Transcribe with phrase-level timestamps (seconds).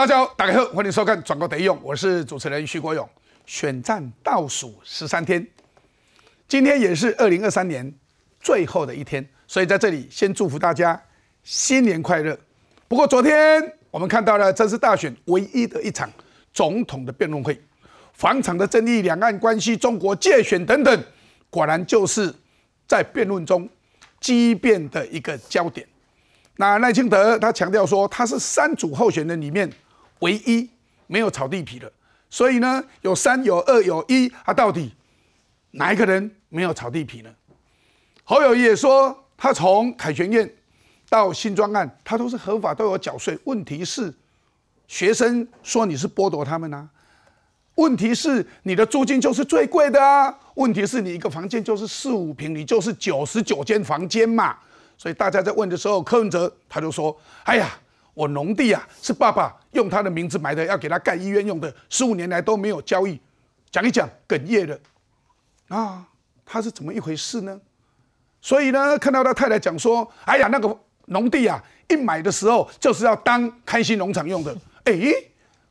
[0.00, 3.06] 大家好，大家好，欢迎收看《转播得用》，我是主持人徐国勇。
[3.44, 5.46] 选战倒数十三天，
[6.48, 7.92] 今天也是二零二三年
[8.40, 10.98] 最后的一天，所以在这里先祝福大家
[11.42, 12.34] 新年快乐。
[12.88, 16.10] 不过昨天我们看到了这次大选唯一的一场
[16.54, 17.60] 总统的辩论会，
[18.14, 21.04] 房产的争议、两岸关系、中国借选等等，
[21.50, 22.34] 果然就是
[22.88, 23.68] 在辩论中
[24.18, 25.86] 激辩的一个焦点。
[26.56, 29.70] 那赖清德他强调说，他是三组候选人里面
[30.20, 30.68] 唯一
[31.06, 31.92] 没有炒地皮的，
[32.30, 34.94] 所以呢，有三有二有一，他到底
[35.72, 37.30] 哪一个人没有炒地皮呢？
[38.24, 40.48] 侯友谊也说，他从凯旋宴
[41.08, 43.38] 到新庄案，他都是合法都有缴税。
[43.44, 44.14] 问题是，
[44.86, 46.88] 学生说你是剥夺他们啊？
[47.76, 50.32] 问题是你的租金就是最贵的啊？
[50.54, 54.56] 问题是你一个房间就是四五平，你就是九十九间房间嘛？
[54.98, 57.70] 所以大家在问的时候，柯文哲他就说：“哎呀，
[58.20, 63.18] 我农地啊是爸爸用他的名字买的，要给他盖医院用的，十五年来都没有交易。”
[63.72, 64.78] 讲一讲，哽咽了。
[65.68, 66.06] 啊，
[66.44, 67.60] 他是怎么一回事呢？
[68.42, 74.92] 所以呢，看到他太太讲说：“哎呀，那个农地啊，一买的时候就是要当开心农场用的。”哎，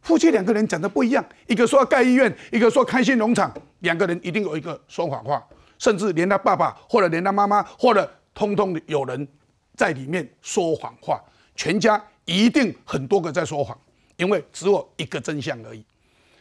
[0.01, 5.43] 夫妻两个人讲的不一样，一个说要盖医院，一个说开心农场，两个人一定有一个说谎话，
[5.77, 8.09] 甚至连他爸爸或者连他妈妈或者。
[8.31, 9.27] 通通有人
[9.75, 11.21] 在里面说谎话，
[11.59, 13.77] 全家一定很多个在说谎，
[14.15, 15.83] 因为只有一个真相而已。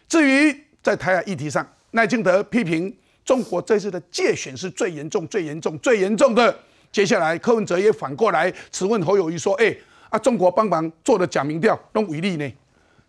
[0.07, 6.57] 至于在台海议题上，赖清德批评中国这次的借选是最严重、最严重、最严重的。
[6.93, 9.77] 接下来柯文哲也反过来质问侯友谊说：“哎，
[10.09, 12.49] 啊，中国帮忙做的假民调弄违例呢？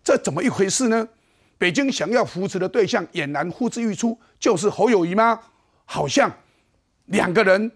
[0.02, 1.08] 这怎么一回事呢？
[1.58, 5.40] 北京想要扶持的对象俨然呼之欲出，就是侯友谊吗？
[5.84, 6.28] 好像
[7.04, 7.70] 两个人。”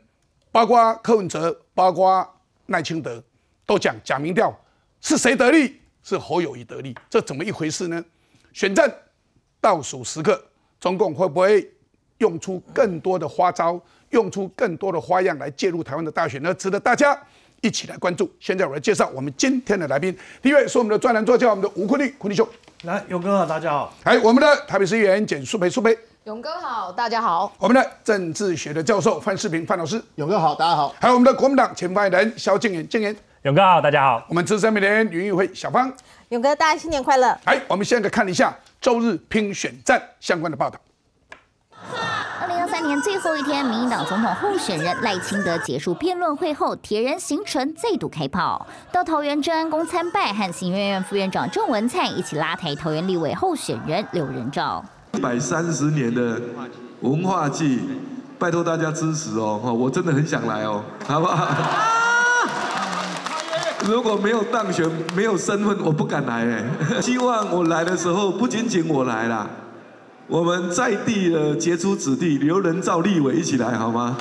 [0.50, 2.28] 包括柯文哲，包括
[2.66, 3.22] 赖清德，
[3.66, 4.54] 都讲假民调
[5.00, 5.80] 是谁得利？
[6.02, 8.04] 是侯友谊得利，这怎么一回事呢？
[8.52, 8.92] 选战
[9.58, 10.38] 倒数时刻，
[10.78, 11.66] 中共会不会
[12.18, 13.80] 用出更多的花招，
[14.10, 16.52] 用出更多的花样来介入台湾的大选呢？
[16.52, 17.18] 值得大家
[17.62, 18.30] 一起来关注。
[18.38, 22.46] 现在我来介绍我们今天的来宾，第一位是我们的专栏作家，我们的吴坤立，坤立兄，
[22.82, 23.94] 来，勇哥好，大家好。
[24.04, 25.98] 还有我们的台北市议员简淑培，淑培。
[26.24, 27.50] 勇哥好，大家好。
[27.58, 30.02] 我们的政治学的教授范世平，范老师。
[30.16, 30.94] 勇哥好，大家好。
[31.00, 33.16] 还有我们的国民党前发言人萧敬言，敬言。
[33.44, 34.24] 勇哥好，大家好。
[34.26, 35.92] 我们资深媒体人云玉会，小芳。
[36.30, 37.26] 勇哥，大家新年快乐。
[37.44, 40.80] 来，我们现在看一下周日拼选战相关的报道。
[42.40, 54.82] 二零二三年最后一天，民进党总统候选人赖清德结束辩论会后，铁人行程再度开跑，到桃园镇安宫参拜，和行政院副院长郑文灿一起拉抬桃园立委候选人刘仁照。
[55.12, 56.40] 一百三十年的
[57.02, 57.82] 文化季，
[58.38, 59.60] 拜托大家支持哦！
[59.62, 61.46] 哈，我真的很想来哦，好不好？
[63.86, 66.64] 如果没有当选，没有身份，我不敢来哎。
[67.02, 69.48] 希望我来的时候，不仅仅我来啦，
[70.26, 74.16] 我们在地的杰出子弟刘仁照立伟一起来好吗？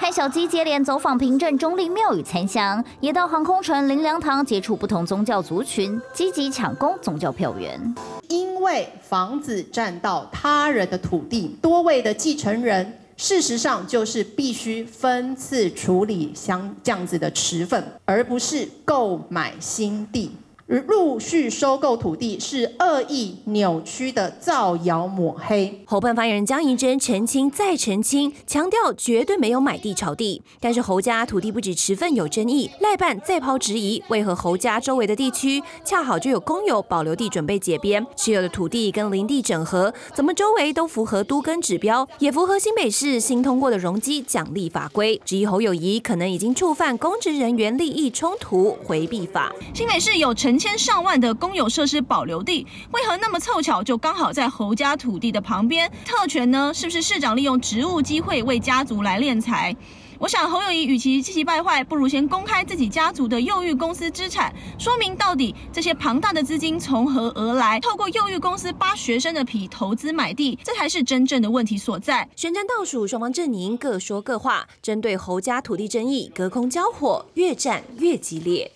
[0.00, 7.94] 派小鸡接连走访平镇中立庙宇参香，也到航空城林良堂接触不同宗教族群，积极抢攻宗教票源。
[8.28, 20.32] 因为房子占到他人的土地，多位的继承人，事实上就是必须分次处理相这样子的池份，而不是购买新地。
[20.66, 25.82] 陆续收购土地是恶意扭曲的造谣抹黑。
[25.84, 30.40] 侯办发言人江宜珍澄清再澄清，强调绝对没有买地炒地。
[30.58, 45.20] 但是侯家土地不止持份有争议，赖办再抛质疑，为何侯家周围的地区恰好就有公有保留地准备解编，持有的土地跟林地整合，怎么周围都符合都根指标，也符合新北市新通过的容积奖励法规？
[45.26, 49.52] 质疑侯友谊可能已经触犯公职人员利益冲突回避法。
[49.74, 50.53] 新北市有成。
[50.54, 55.90] 成千上万的公有设施保留地，为何那么凑巧就刚好在侯家土地的旁边？
[56.04, 56.72] 特权呢？
[56.72, 59.74] 是不是市长利用职务机会为家族来敛财？
[60.20, 67.80] 我想侯友谊与其气急败坏，不如先公开自己家族的幼育公司资产，说明到底这些庞大的资金从何而来？
[67.80, 72.28] 透过幼育公司扒学生的皮投资买地，这才是真正的问题所在。
[72.36, 78.70] 选战倒数，双方阵营各说各话，针对侯家土地争议，隔空交火，越战越激烈。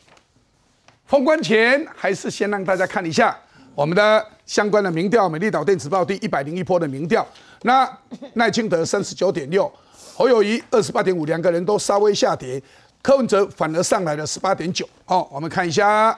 [1.09, 3.35] 封关前，还是先让大家看一下
[3.75, 7.27] 我们的相关的民调，《美丽岛电子报》第一百零一波的民调。
[7.63, 7.91] 那
[8.35, 9.73] 赖清德三十九点六，
[10.15, 12.63] 侯友谊二十八点五，两个人都稍微下跌，
[13.01, 14.87] 柯文哲反而上来了十八点九。
[15.07, 16.17] 哦，我们看一下，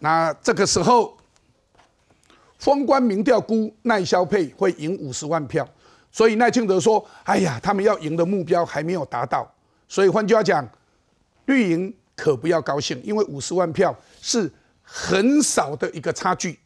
[0.00, 1.16] 那这个时候
[2.58, 5.64] 封关民调估赖萧佩会赢五十万票，
[6.10, 9.48] 所以赖清德说：“哎呀，他们要赢的目标还没有达到。”
[9.86, 10.68] 所以换句话讲，
[11.46, 11.94] 绿营。
[12.18, 14.50] 可不要高兴，因为五十万票是
[14.82, 16.58] 很少的一个差距。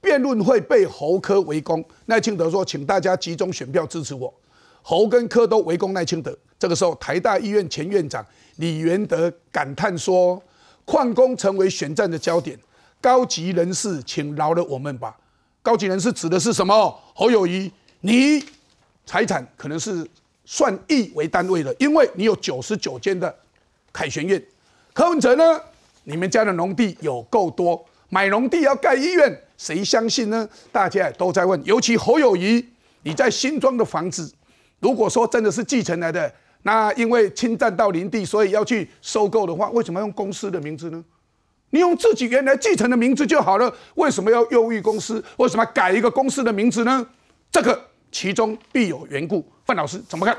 [0.00, 4.32] 辩论会被侯科围攻，赖清德说：“请大家集中选票支持我。”
[4.80, 6.38] 侯跟科都围攻赖清德。
[6.56, 8.24] 这个时候，台大医院前院长
[8.56, 10.40] 李元德感叹说
[10.86, 12.56] ：“矿工成为选战的焦点，
[13.00, 15.18] 高级人士，请饶了我们吧。”
[15.60, 16.96] 高级人士指的是什么？
[17.12, 17.70] 侯友谊，
[18.02, 18.40] 你
[19.04, 20.08] 财产可能是
[20.44, 23.34] 算亿为单位的，因为你有九十九间的
[23.92, 24.40] 凯旋院。
[24.98, 25.60] 柯文哲呢？
[26.02, 29.42] 你们家的农地有够多，买农地要盖医院。
[29.56, 30.48] 谁相信呢？
[30.72, 32.66] 大家也都在问，尤其侯友谊，
[33.04, 34.28] 你在新庄的房子，
[34.80, 41.04] 如果说真的是继承来的，那因为侵占到林地，所以要去收购的话，为什么要用公司的名字呢？
[41.70, 45.24] 你用自己原来继承的名字就好了，为什么要诱遇公司？
[45.36, 47.06] 为什么改一个公司的名字呢？
[47.52, 47.80] 这个
[48.10, 49.46] 其中必有缘故。
[49.64, 50.36] 范老师怎么看？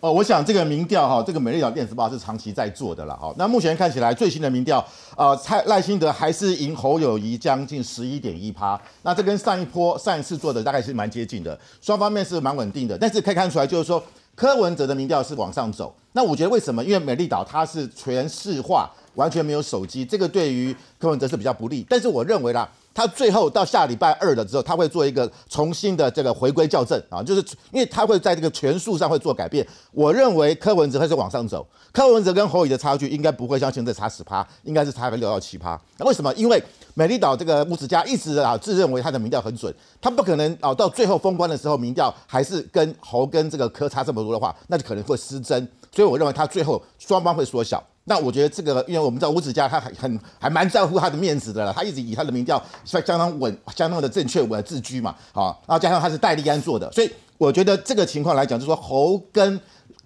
[0.00, 3.34] 哦，我想这个民调哈，这个美丽岛电子报是长期在做的了哈。
[3.36, 4.84] 那目前看起来最新的民调，
[5.16, 8.80] 呃，蔡赖清德还是赢侯友谊将近十一点一趴。
[9.02, 12.96] 那这跟上一波上一次做的大概是蛮接近的，双方面是蛮稳定的。
[12.96, 14.02] 但是可以看出来，就是说
[14.34, 15.94] 柯文哲的民调是往上走。
[16.12, 16.84] 那我觉得为什么？
[16.84, 21.84] 因为美丽岛它是全市化，完全没有手机，这个对于柯文哲是比较不利。
[21.88, 22.68] 但是我认为啦。
[22.98, 27.40] 他最后到下礼拜二了之后，他会做一个重新的这个回归校正啊，就是
[27.70, 29.64] 因为他会在这个权数上会做改变。
[29.92, 35.80] 我认为柯文哲会是往上走，柯文哲跟侯友的差距应该不会像现在差十趴，应该是差个六到七趴。
[35.96, 36.34] 那为什么？
[36.34, 36.60] 因为
[36.94, 45.68] 美丽岛这个木子家一直啊自认为他的民调很准，他不可能啊到最后封关的时候民调还是跟侯跟这个柯差这么多的话，那就可能会失真。
[45.92, 47.80] 所以我认为他最后双方会缩小。
[48.08, 59.60] 那我觉得这个，因为我们知道吴子嘉他很很还蛮在乎他的面子的了，他一直以他的民调相相当稳、相当的正确稳自居嘛，好，然后加上他是戴立安做的，所以我觉得这个情况来讲，就是说侯跟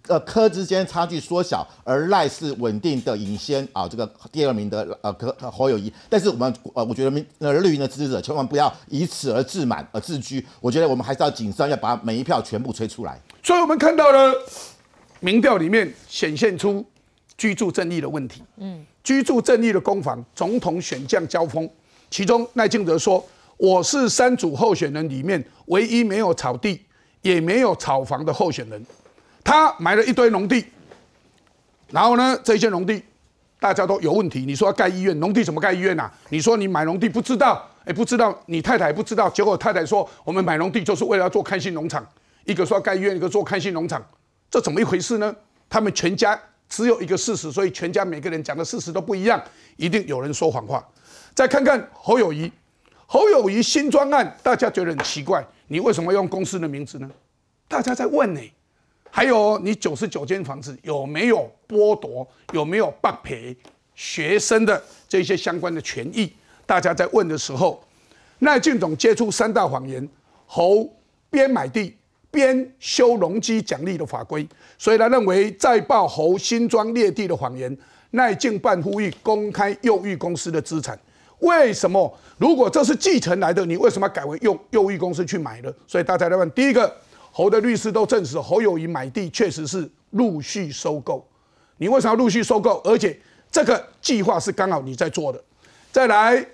[0.09, 13.17] 呃柯之间差距缩小，而赖是稳定的领先啊，这个第二名的呃柯侯友谊，但是我们呃我觉得民呃绿营的支持者千万不要以此而自满而自居，我觉得我们还是要谨慎，要把每一票全部吹出来。
[13.45, 14.35] 所以我们看到了
[15.21, 16.85] 民调里面显现出。
[17.37, 21.69] 居住正义的问题，嗯，居住正义的攻防，总统选将交锋，
[22.11, 23.25] 其中赖清德说
[23.56, 26.81] ：“我是三组候选人里面唯一没有草地
[27.23, 28.84] 也没有草房的候选人。”
[29.43, 30.64] 他买了一堆农地，
[31.90, 33.02] 然后呢，这些农地
[33.58, 34.44] 大家都有问题。
[34.46, 36.12] 你说要盖医院，农地怎么盖医院啊？
[36.29, 39.29] 你说你买农地不知道，哎，不知道，你太太不知道。
[39.31, 42.06] 结果太太说：“我们买农地就是为了要做开心农场。”
[42.44, 44.00] 一个说盖医院，一个做开心农场，
[44.49, 45.34] 这怎么一回事呢？
[45.69, 46.40] 他们全家。
[46.73, 49.39] 只有一个事实，所以全家每个人讲的事实都不一样，
[49.77, 50.83] 一定有人说谎话。
[51.35, 52.51] 再看看侯友谊，
[53.05, 57.11] 侯友谊新专案，大家觉得很奇怪，你为什么用公司的名字呢？
[57.69, 58.41] 大家在问呢。
[59.11, 63.55] 还有，你九十九间房子有没有剥夺，有没有剥赔
[63.95, 66.33] 学生的这些相关的权益？
[66.65, 67.85] 大家在问的时候，
[68.39, 70.09] 赖俊总接触三大谎言，
[70.47, 70.89] 侯
[71.29, 71.95] 边买地。
[72.32, 74.44] 边修容积奖励的法规，
[74.76, 77.76] 所以他认为再报侯新庄裂地的谎言，
[78.12, 80.99] 赖进办呼吁公开右玉公司的资产。
[81.40, 82.12] 为什么？
[82.38, 85.70] 如果这是继承来的，你为什么改为用右玉公司去买呢？
[85.87, 86.93] 所以大家在问：第一个，
[87.31, 91.26] 侯的律师都证实侯友谊买地确实是陆续收购，
[91.76, 92.81] 你为什么要陆续收购？
[92.84, 93.19] 而且
[93.50, 95.43] 这个计划是刚好你在做的。
[95.90, 96.46] 再来，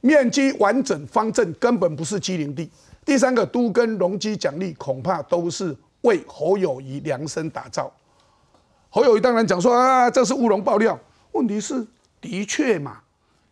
[0.00, 2.68] 面积完整方正，根本不是机灵地。
[3.04, 7.92] 第三个都跟容积奖励恐怕都是为侯友谊量身打造。
[8.88, 10.98] 侯友谊当然讲说啊，这是乌龙爆料。
[11.32, 11.86] 问题是，
[12.20, 13.00] 的确嘛，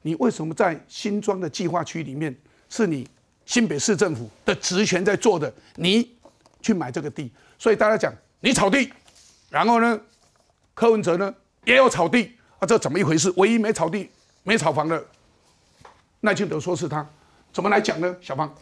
[0.02, 2.36] 你为什么在新庄的计划区里面
[2.68, 3.08] 是你
[3.46, 5.52] 新北市政府的职权在做的？
[5.76, 6.16] 你
[6.60, 8.92] 去买这个地，所以大家讲你炒地，
[9.48, 10.00] 然后呢，
[10.74, 11.32] 柯文哲呢
[11.64, 13.32] 也有炒地啊，这怎么一回事？
[13.36, 14.10] 唯一没炒地、
[14.42, 15.02] 没炒房的
[16.22, 17.06] 赖清德说是他，
[17.52, 18.16] 怎么来讲呢？
[18.20, 18.52] 小芳。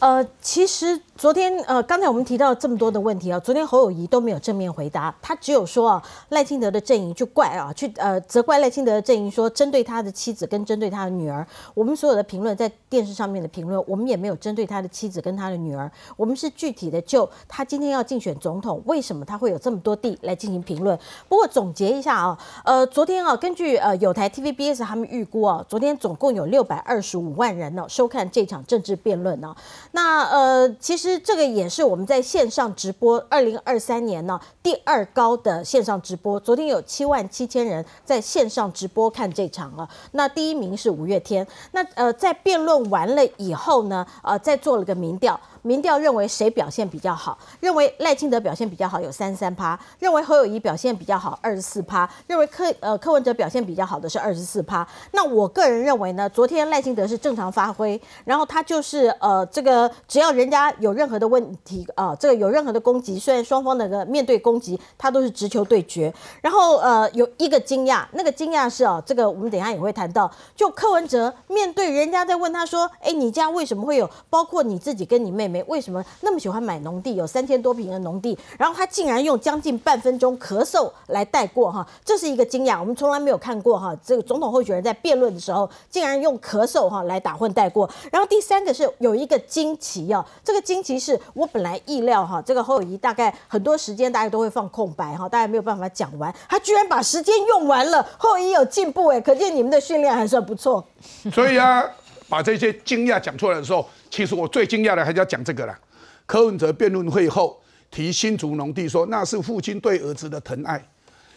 [0.00, 11.44] 呃，其实昨天呃，刚才我们提到这么多的问题啊，昨天侯友谊都没有正面回答，他只有说啊，赖清德的阵营就怪啊，去呃责怪赖清德的阵营，说针对他的妻子跟针对他的女儿。
[11.74, 20.96] 我们所有的评论在电视上面的评论，我们也没有针对他的妻子跟他的女儿，我们是具体的就他今天要竞选总统，为什么他会有这么多地来进行评论。
[21.28, 29.52] 不过总结一下啊，呃，昨天啊，根据呃有台 TVBS 他们预估啊，昨天总共有六百二十五万人呢收看这场政治辩论呢。
[29.92, 39.88] 那呃，其实这个也是我们在线上直播，二零二三年呢第二高的线上直播，昨天有七万七千人在线上直播看这场啊。
[40.12, 41.46] 那第一名是五月天。
[41.72, 45.38] 那呃，在辩论完了以后呢，呃，再做了个民调。
[45.62, 47.38] 民调认为谁表现比较好？
[47.60, 54.86] 认为赖清德表现比较好，有三三趴；认为侯友谊表现比较好，二十四趴；认为柯呃柯文哲表现比较好的是二十四趴。
[55.12, 66.12] 那我个人认为呢，昨天赖清德是正常发挥，然后他就是呃这个只要人家有任何的问题啊，这个有任何的攻击，虽然双方那个面对攻击，他都是直球对决。
[66.40, 75.62] 然后呃有一个惊讶，那个惊讶是哦，这个我们等下也会谈到，就柯文哲面对人家在问他说，哎，你家为什么会有包括你自己跟你妹妹？
[75.66, 77.08] 为什么那么喜欢买农地？
[77.16, 83.96] 有三千多平的农地，然后他竟然用将近半分钟咳嗽来带过哈，这是一个惊讶，我们从来没有看过哈。
[84.04, 87.88] 这个总统候选人在辩论的时候，竟然用咳嗽哈来打混带过。
[88.12, 98.06] 然后第三个是有一个惊奇哦，这个惊奇是我本来意料哈，这个侯友谊大概很多时间大家都会放空白哈，大家没有办法讲完，他居然把时间用完了。
[98.16, 100.86] 后裔有进步哎，可见你们的训练还算不错。
[101.32, 101.82] 所以啊，
[102.28, 103.84] 把这些惊讶讲出来的时候。
[104.10, 105.78] 其实我最惊讶的还是要讲这个了。
[106.26, 107.60] 柯文哲辩论会后
[107.90, 110.82] 提新竹农地，说那是父亲对儿子的疼爱。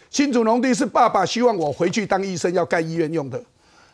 [0.09, 3.41] 新竹农地是爸爸希望我回去当医生，要盖医院用的。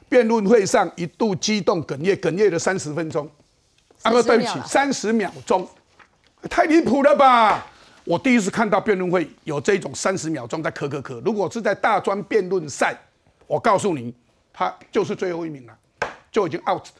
[0.10, 3.30] 辩论会上一度激动哽咽，哽咽了三十分钟。
[4.02, 5.68] 啊不，对不起，三十秒钟，
[6.50, 7.66] 太离谱了吧！
[8.04, 11.22] 我第一次看到辩论会有这种三十秒钟在咳咳咳。
[11.26, 12.98] 如果是在大专辩论赛，
[13.46, 14.14] 我告诉你，
[14.54, 15.78] 他就是最后一名了，
[16.32, 16.94] 就已经 out 了。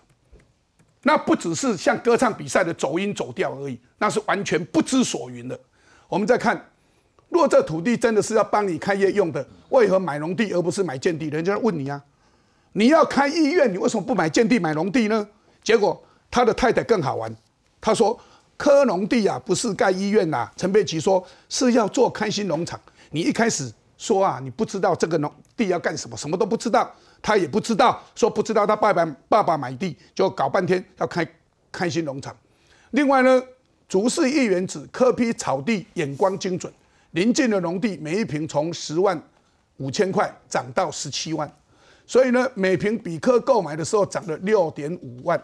[1.04, 5.58] 那不只是像歌唱比赛的走音走调而已，那是完全不知所云的。
[6.10, 6.70] 我们再看，
[7.30, 11.28] 若这土地真的是要帮你开业用的，为何买农地而不是买建地？
[11.28, 12.02] 人家问你啊，
[12.74, 15.28] 你要开医院，你为什么不买建地买农地呢？
[15.64, 16.02] 结果
[16.32, 17.34] 他的太太更好玩，
[17.80, 18.20] 他说
[18.56, 20.50] 科农地啊不是盖医院呐。
[20.56, 22.80] 陈佩琪说是要做开心农场。
[23.12, 26.94] 你一开始说啊，你不知道这个农地要干什么，什么都不知道。
[27.28, 31.28] 他也不知道，说不知道他爸爸爸爸买地就搞半天要开
[31.70, 32.34] 开心农场。
[32.92, 33.44] 另外呢，
[33.90, 36.72] 竹市议员指科批草地眼光精准，
[37.12, 39.22] 临近的农地每一平从十万
[39.76, 41.52] 五千块涨到十七万，
[42.06, 45.38] 所以呢每平比科购买的时候涨了六点五万。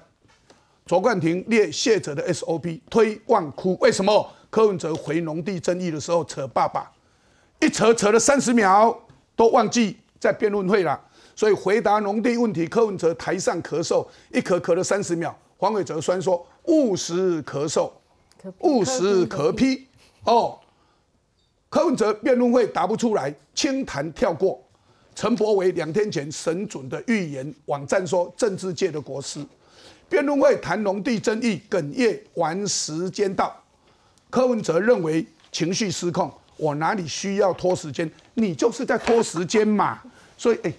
[0.86, 6.90] 卓冠廷列谢者的 SOP 推万哭，为什么柯文哲回农地争议的时候扯爸爸，
[7.60, 8.98] 一扯扯了三十秒
[9.36, 10.98] 都忘记在辩论会了。
[11.36, 15.36] 所以回答农地问题，柯文哲台上咳嗽，一咳咳了三十秒。
[15.58, 17.90] 黄伟哲虽然说务实咳嗽，
[18.60, 19.88] 务实咳批
[20.26, 20.60] 哦。
[21.70, 24.62] 柯文哲辩论会答不出来，轻弹跳过。
[25.16, 29.44] 陈柏伟两天前神准的预言，网站说政治界的国师。
[30.08, 33.60] 辩论会谈农地争议，哽咽完时间到。
[34.30, 38.12] 柯文哲认为情绪失控，我哪里需要拖时间？
[38.36, 40.00] 你就是在拖时间嘛。
[40.38, 40.74] 所以哎。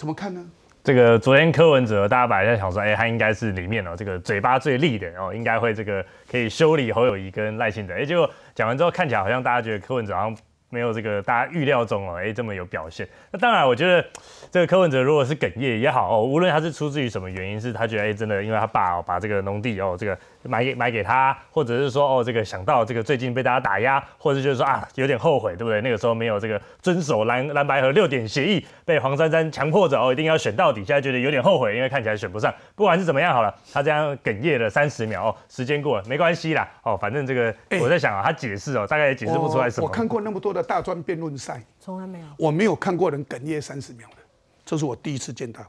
[0.00, 0.42] 怎么看呢？
[0.82, 7.92] 这个昨天柯文哲，大家本来在想说，哎，他应该是里面哦，这个嘴巴最利的哦，应该会这个可以修理侯友谊跟赖清德。
[7.92, 10.34] 哎，结果讲完之后，看起来好像大家觉得柯文哲好像。
[10.72, 13.04] 没有这个大家预料中哦，哎，这么有表现。
[13.32, 14.08] 那当然，我觉得
[14.52, 25.80] 这个柯文哲如果是哽咽也好哦，无论他是出自于什么原因，是他觉得哎，真的因为他爸哦把这个农地哦这个买给买给他，或者是说哦这个想到这个最近被大家打压，或者就是说啊有点后悔，对不对？
[25.80, 32.54] 那个时候没有这个遵守蓝蓝白和六点协议，被黄珊珊强迫着哦一定要选到底，现在觉得有点后悔，因为看起来选不上。
[32.76, 39.86] 不管是怎么样好了，他这样哽咽了三十秒哦，时间过了没关系啦哦，反正这个我在想啊，他解释哦，大概也解释不出来什么。
[39.86, 41.30] 我看过那么多的大专辩论。
[41.40, 44.16] 赛从来没有，我没有看过人哽咽三十秒的，
[44.62, 45.62] 这是我第一次见到。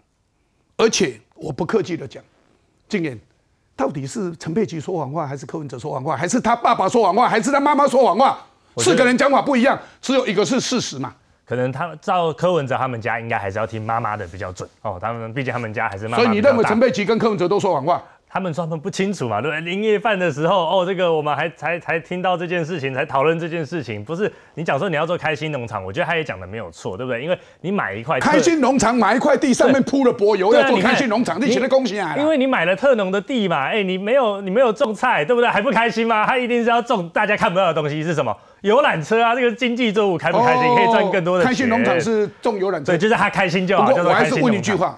[0.75, 2.21] 而且我不客气的讲，
[2.89, 3.17] 今年
[3.75, 8.39] 到底是陈佩琪说谎话，还是柯文哲说谎话，还是他爸爸说谎话，还是他妈妈说谎话？
[8.77, 11.13] 四个人讲法不一样，只有一个是事实嘛？
[11.45, 14.97] 可能他照柯文哲他们家，应该还是要听妈妈的比较准哦。
[15.01, 16.23] 他们毕竟他们家还是妈妈。
[16.23, 18.01] 所以你认为陈佩琪跟柯文哲都说谎话？
[18.31, 19.61] 他们说他们不清楚嘛，对不对？
[19.61, 24.01] 年夜饭的时候，哦，这个我们还才才听到这件事情，才讨论这件事情。
[24.05, 27.21] 不是你讲说你要做开心农场，我觉得他也讲的没有错，对不对？
[27.21, 32.15] 因为你买一块开心农场，买一块地上面铺了柏油，要做开心农场，你写的恭喜啊！
[32.17, 35.49] 因为你买了特农的地嘛，哎，你没有你没有种菜，对不对？
[35.49, 36.25] 还不开心吗？
[36.25, 38.33] 他一定是要种大家看不到的东西是什么？
[38.61, 40.63] 游览车啊，这个经济作物开不开心？
[40.75, 43.91] 可以赚更多的开心农场是种游览车，对，就是他开心就好。
[43.91, 44.97] 我还是问一句话。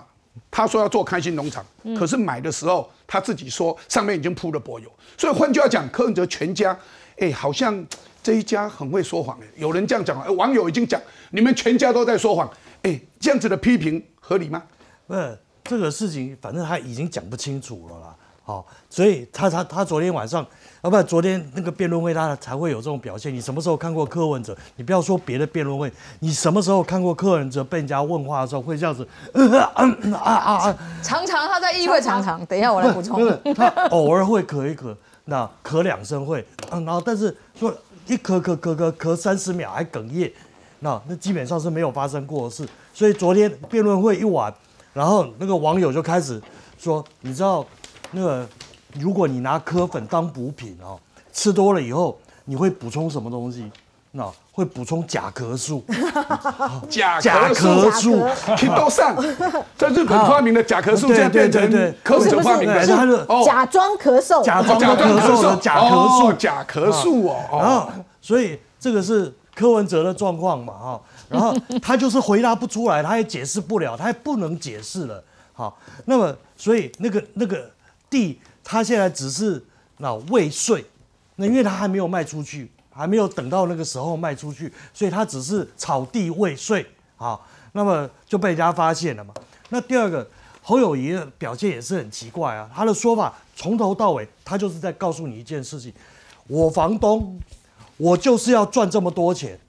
[0.49, 1.65] 他说要做开心农场，
[1.97, 6.77] 可是买的时候他自己说上面已经铺了柏油，所以换句话讲，柯文哲全家，
[7.17, 7.85] 哎，好像
[8.21, 10.99] 这一家很会说谎哎，有人这样讲，网友已经讲
[11.31, 12.49] 你们全家都在说谎，
[12.83, 14.63] 哎，这样子的批评合理吗？
[15.05, 18.15] 不是这个事情，反正他已经讲不清楚了啦。
[18.45, 20.45] 好，所以他他他昨天晚上，
[20.83, 23.33] 啊不，昨天那个辩论会他才会有这种表现。
[23.33, 24.53] 你什么时候看过柯文哲？
[24.75, 29.07] 你不要说别的辩论会，你什么时候看过柯文哲被人家问话的时候会这样子？
[29.33, 29.71] 啊
[30.21, 30.77] 啊啊！
[31.01, 33.25] 常常他在议会常常，等一下我来补充。
[33.55, 37.73] 他偶尔会咳一咳，那咳两声会，然后但是说
[38.05, 40.29] 一咳咳咳咳咳三十秒还哽咽，
[40.79, 42.67] 那那基本上是没有发生过的事。
[42.93, 44.53] 所以昨天辩论会一完，
[44.91, 46.41] 然后那个网友就开始
[46.77, 47.65] 说，你知道。
[48.15, 48.47] 那个，
[48.99, 50.99] 如果你拿柯粉当补品哦，
[51.31, 53.71] 吃多了以后，你会补充什么东西？
[54.11, 55.83] 那会补充甲壳素。
[56.87, 58.23] 甲甲壳素，
[58.55, 59.15] 听都上，
[59.75, 62.85] 在日本发明的甲壳素，现在变成柯粉发明的，
[63.43, 67.37] 假装咳嗽，假装咳嗽的甲壳素，甲壳素哦。
[67.51, 67.89] 然后，
[68.21, 71.01] 所以这个是柯文哲的状况嘛，哈。
[71.29, 75.23] 然后他就是回答不出来，他也解释不了，他也不能解释了。
[75.53, 77.67] 好，那么所以那个那个。
[78.13, 79.63] 地他现在只是
[79.97, 80.85] 那未税，
[81.35, 86.85] 那因为他还没有卖出去，还没有等到那个时候卖出去，所以他只是草地未税
[87.17, 87.39] 啊。
[87.73, 89.33] 那么就被人家发现了嘛。
[89.69, 90.27] 那第二个
[90.61, 95.93] 侯友谊的表现也是很奇怪啊，他的说法从头到尾他就是在告诉你一件事情：
[96.47, 97.39] 我房东，
[97.97, 99.59] 我就是要赚这么多钱。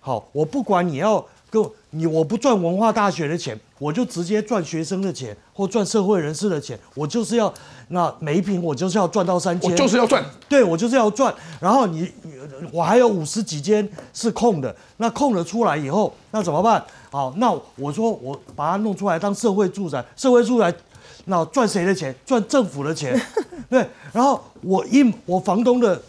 [0.00, 1.26] 好，我不管你要。
[1.52, 7.52] 跟你我不赚文化大学的钱，我就直接赚学生的钱或赚社会人士的钱，我就是要
[7.88, 11.34] 那每一瓶我就是要赚到三千，我就是要赚，对我就是要赚。
[11.60, 12.10] 然后你
[12.72, 16.82] 我还有五十几间是空的，那空了出来以后，那怎么办？
[17.10, 20.74] 好，那我说我把它弄出来当社会住宅，社会住宅
[21.26, 22.14] 那赚谁的钱？
[22.24, 23.20] 赚政府的钱，
[23.68, 23.86] 对。
[24.10, 26.00] 然后我一我房东的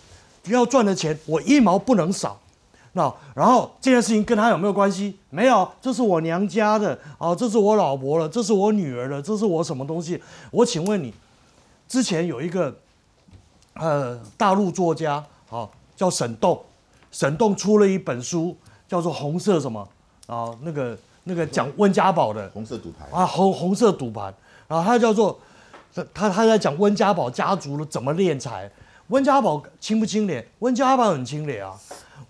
[0.46, 2.40] 要赚的钱，我一毛不能少。
[2.96, 5.18] 那然后这件事情跟他有没有关系？
[5.32, 10.22] 没有，这是我娘家的啊，这是我老婆了，这是我女儿的，这是我什么东西？
[10.52, 11.12] 我请问你，
[11.88, 12.76] 之前有一个
[13.74, 16.64] 呃大陆作家啊，叫沈栋，
[17.12, 18.56] 沈栋出了一本书，
[18.88, 19.88] 叫做《红色什么》
[20.32, 24.32] 啊，那个那个讲温家宝的红色赌盘啊，红红色赌盘，
[24.68, 25.40] 然后他叫做
[26.14, 28.70] 他他在讲温家宝家族的怎么敛财，
[29.08, 30.48] 温家宝清不清廉？
[30.60, 31.74] 温家宝很清廉啊。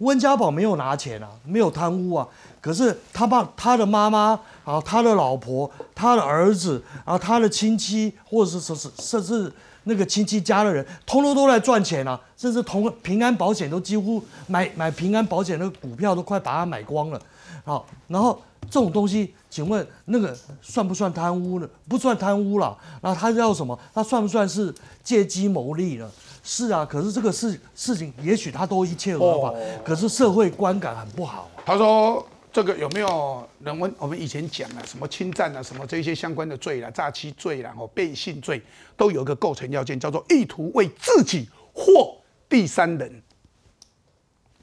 [0.04, 2.28] 温家宝没有拿钱啊，没有贪污啊，
[2.62, 9.52] 可是他爸、他的妈妈啊、他的老婆、他的儿子啊、他的亲戚，或者是说是甚至
[9.84, 17.22] 那个亲戚家的人，通通都在赚钱啊，甚至同平安保险都几乎买买平安保险的股票都快把它买光了，
[17.66, 21.68] 好，然后这种东西，请问那个算不算贪污呢？
[21.88, 23.78] 不算贪污了，那他叫什么？
[23.94, 24.74] 他算不算是
[25.04, 26.10] 借机牟利呢？
[26.44, 29.54] 是啊，可是这个事事情，也许他都一切合法，
[29.84, 31.50] 可是社会观感很不好。
[31.66, 33.92] 他说这个有没有人问？
[33.98, 38.62] 我们以前讲了什么侵占啊，什么这些相关的罪啦，诈欺罪然后背信罪，
[38.98, 42.14] 都有一个构成要件，叫做意图为自己或
[42.50, 43.24] 第三人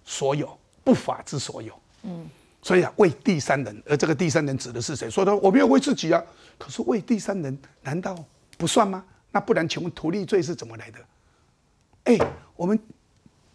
[0.05, 1.73] 所有不法之所有。
[2.03, 2.29] 嗯，
[2.61, 5.09] 所以啊，为第三人，而这个第三人指的是谁？
[5.09, 6.23] 说他我没有为自己啊，
[6.59, 8.15] 可是为第三人难道
[8.59, 9.03] 不算吗？
[9.33, 10.99] 那不然，请问图利罪是怎么来的？
[12.05, 12.19] 哎，
[12.57, 12.79] 我们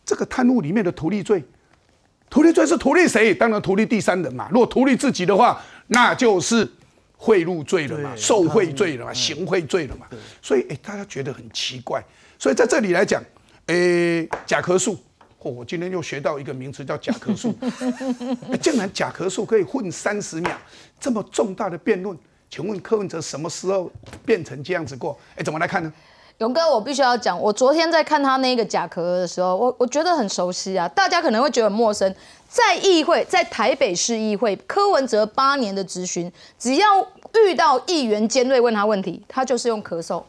[0.05, 1.43] 这个贪污里面的图利罪，
[2.29, 3.33] 图利罪是图利谁？
[3.33, 4.47] 当然图利第三人嘛。
[4.51, 6.69] 如果图利自己的话，那就是
[7.17, 10.05] 贿赂罪了嘛，受贿罪了嘛，行贿罪了嘛。
[10.41, 12.03] 所以哎，大家觉得很奇怪。
[12.37, 13.23] 所以在这里来讲，
[13.67, 14.97] 哎，甲壳素，
[15.39, 17.57] 哦，我今天又学到一个名词叫甲壳素。
[18.61, 20.51] 竟然甲壳素可以混三十秒，
[20.99, 22.15] 这么重大的辩论，
[22.49, 23.91] 请问柯文哲什么时候
[24.25, 25.17] 变成这样子过？
[25.35, 25.91] 哎，怎么来看呢？
[26.39, 30.85] 勇哥，我必须要讲，我昨天在看他那个甲壳的时候，我我觉得很熟悉啊。
[30.89, 32.13] 大家可能会觉得很陌生，
[32.49, 37.01] 在议会，在台北市议会，柯文哲八年的质询，只要
[37.35, 40.21] 遇到议员尖锐问他问题，他就是用咳嗽，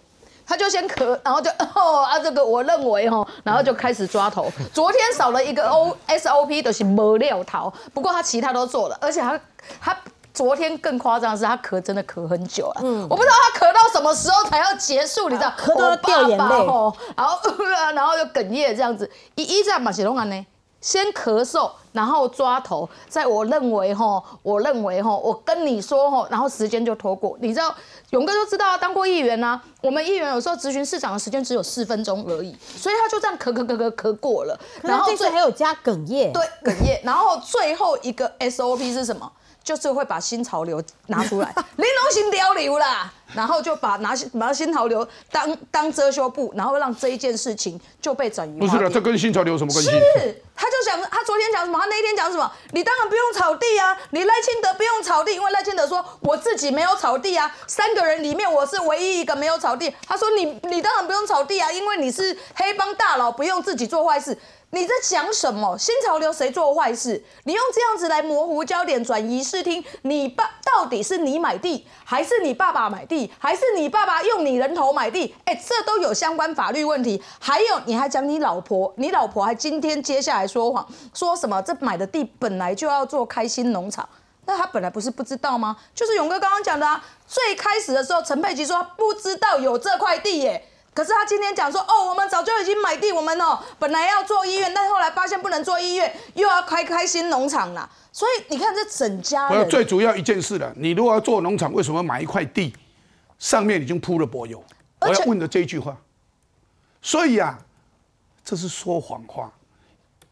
[0.47, 4.47] 他就先咳，然后就哦啊，这个我认为哦，然后就开始抓头。
[4.73, 9.41] 昨天少了一个 O S O P 都是没料逃，不过他其他都做了，而且他
[9.81, 9.97] 他。
[10.37, 12.83] 昨天更夸张的是，他咳真的咳很久了。
[12.85, 15.51] 嗯，我不知道他咳到什么时候才要结束，你知道？
[15.59, 19.11] 咳到掉眼泪，然后然后就哽咽这样子。
[19.37, 20.47] 一一在马其龙安呢，
[20.83, 22.87] 先咳嗽，然后抓头。
[23.09, 27.35] 在我认为哈，我认为哈，我跟你说哈，然后时间就拖过。
[27.41, 27.75] 你知道，
[28.11, 29.59] 勇哥都知道，当过议员呐。
[29.81, 34.59] 我们议员有时候咨询市长的时间只有四分钟而已，所以他就这样咳咳咳咳咳过了。
[34.83, 37.01] 然后这次还有加哽咽，对，哽咽。
[37.03, 39.33] 然后最后一个 SOP 是什么？
[39.67, 48.61] 就是会把新潮流拿出来，玲珑新潮流啦，然后就把拿拿新潮流当当遮羞布，然后让这一件事情就被转移。
[48.61, 49.91] 不是的，这跟新潮流有什么关系？
[49.91, 51.81] 是，他就想他昨天讲什么？
[51.81, 52.49] 他那一天讲什么？
[52.71, 59.93] 你当然不用草地啊，你赖清德不用草地，因为赖清德说我自己没有草地啊，三个人里面我是唯一一个没有草地。
[60.07, 64.39] 他说你你当然不用草地啊，因为你是黑帮大佬，不用自己做坏事。
[64.77, 65.75] 你在讲什么？
[65.79, 67.25] 新潮流谁做坏事？
[67.45, 75.35] 你用这样子来模糊焦点、转移视听，你爸到底是你买地，还是你爸爸买地，还是你爸爸用你人头买地？
[75.47, 77.23] 哎，这都有相关法律问题。
[77.41, 84.07] 还有，你还讲你老婆，你老婆还今天接下来说谎，说什么这买的地本来就要做开心农场，
[84.45, 85.75] 那他本来不是不知道吗？
[85.95, 90.69] 就是勇哥刚刚讲的啊，最开始的时候，陈佩琪说不知道有这块地耶。
[90.97, 97.87] 可是他今天讲说，哦，我们早就已经买地，我们哦本来要做医院，但后来发现不能做医院，又要开开新农场啦。
[98.11, 102.75] 所以你看这整家人，最主要一件事了，你如果要做农场，为什么买一块地，
[103.39, 104.65] 上面已经铺了柏油？
[105.03, 105.95] 我要问的这一句话。
[107.03, 107.59] 所以啊，
[108.43, 109.53] 这是说谎话，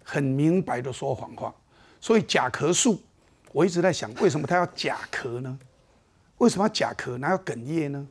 [0.02, 1.52] 很明白的说谎话。
[2.00, 2.98] 所以甲壳素，
[3.52, 5.58] 我一直在想，为什么他要甲壳呢？
[6.38, 8.06] 为什么要甲壳，哪有哽咽呢？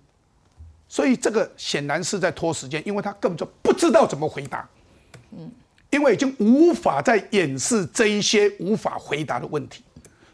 [0.93, 4.69] 所以这个显然是在拖时间，因为他根本就不知道怎么回答，
[5.31, 5.51] 嗯，
[5.89, 9.83] 因为已经无法再掩饰这一些无法回答的问题，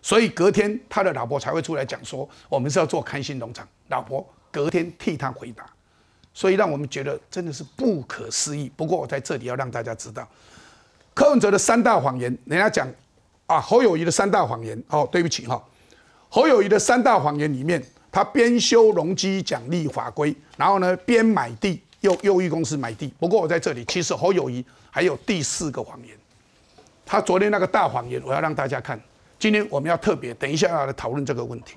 [0.01, 5.65] 所以隔天他的老婆才会出来讲说，我们是要做开心农场，老婆隔天替他回答，
[6.33, 8.69] 所以让我们觉得真的是不可思议。
[8.75, 10.27] 不过我在这里要让大家知道，
[11.13, 12.85] 柯文哲的三大谎言，人家讲
[13.45, 15.63] 啊，侯友谊的三大谎言，哦，对不起哈，
[16.27, 17.81] 侯友谊的三大谎言里面。
[18.11, 23.13] 他边修容积奖励法规，然后呢边买地，又又一公司买地。
[23.19, 26.17] 不过我在这里，其实侯友谊还有第四个谎言。
[27.05, 28.99] 他昨天那个大谎言，我要让大家看。
[29.37, 31.75] 今天我们要特别等一下要来讨论这个问题。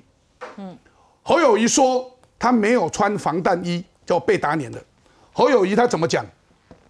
[0.57, 0.77] 嗯，
[1.21, 4.79] 侯友谊说他没有穿防弹衣就被打脸了。
[5.31, 6.25] 侯友谊他怎么讲？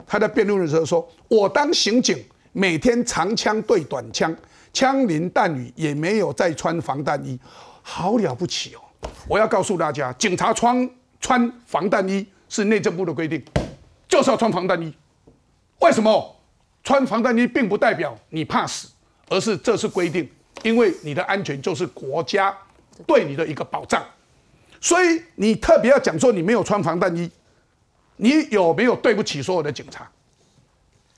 [0.06, 4.36] 他在辩论的时候说：“我当刑警，每天长枪对短枪，
[4.74, 7.40] 枪林弹雨，也没有再穿防弹衣，
[7.82, 8.82] 好了不起哦。”
[9.28, 10.89] 我要告诉大家，警察穿
[11.20, 13.44] 穿防弹衣是内政部的规定，
[14.08, 14.94] 就是要穿防弹衣。
[15.80, 16.36] 为什么？
[16.84, 18.89] 穿防弹衣并不代表你怕死，
[19.30, 20.30] 而是这是规定，
[20.63, 22.54] 因为你的安全就是国家
[23.08, 24.04] 对你的一个保障。
[24.82, 27.32] 所以你特别要讲说你没有穿防弹衣，
[28.18, 30.06] 你有没有对不起所有的警察？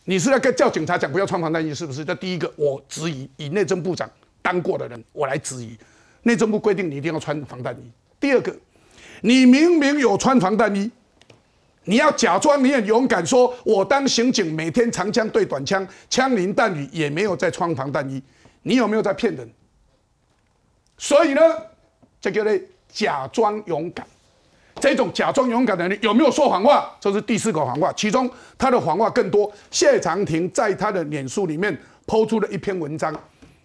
[0.03, 2.05] 你是在跟叫警察讲不要穿防弹衣，是不是？
[2.05, 4.07] 这第一个，我质疑以内政部长
[4.43, 5.75] 当过的人，我来质疑。
[6.25, 7.91] 内政部规定你一定要穿防弹衣。
[8.19, 8.53] 第二个，
[9.21, 10.89] 你明明有穿防弹衣，
[11.83, 18.19] 你要假装你很勇敢，说我当刑警，每天长枪对短枪，枪林弹雨，也没有在穿防弹衣，
[18.63, 19.47] 你有没有在骗人？
[20.97, 21.41] 所以呢，
[22.19, 22.59] 这个呢，
[22.89, 24.07] 假装勇敢，
[24.79, 26.97] 这种假装勇敢的人有没有说谎话？
[26.99, 29.53] 这是第四个谎话，其中他的谎话更多。
[29.69, 33.15] 谢长廷在他的脸书里面抛出了一篇文章，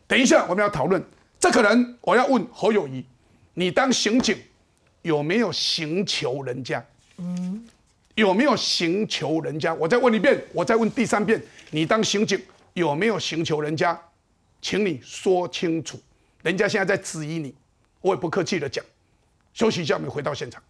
[0.07, 1.03] 等一下我们要讨论。
[1.41, 3.03] 这个人，我要问侯友谊，
[3.55, 4.37] 你当刑警
[5.01, 6.85] 有没有刑求人家？
[7.17, 7.67] 嗯，
[8.15, 9.73] 有没有刑求人家？
[9.73, 12.39] 我再问一遍，我再问第三遍，你当刑警
[12.75, 13.99] 有没有刑求人家？
[14.61, 15.99] 请你说清楚。
[16.43, 17.55] 人家现在在质疑你，
[18.03, 18.85] 我也不客气的讲。
[19.55, 20.63] 休息一下，我们回到现场。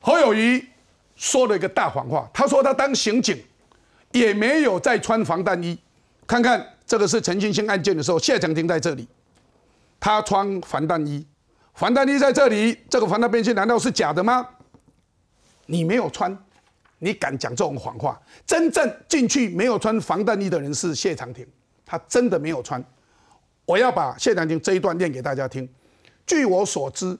[0.00, 0.64] 侯友谊。
[1.16, 3.42] 说了一个大谎话，他说他当刑警
[4.12, 5.76] 也没有再穿防弹衣。
[6.26, 9.08] 看看这个是陈金星案件的时候，谢长廷在这里，
[9.98, 11.26] 他穿防弹衣，
[11.74, 14.46] 防弹衣在这里，这个防弹背心难道是假的吗？
[15.66, 16.36] 你没有穿，
[16.98, 18.20] 你敢讲这种谎话？
[18.46, 21.46] 真正进去没有穿防弹衣的人是谢长廷，
[21.84, 22.84] 他真的没有穿。
[23.64, 25.68] 我要把谢长廷这一段念给大家听。
[26.26, 27.16] 据我所知，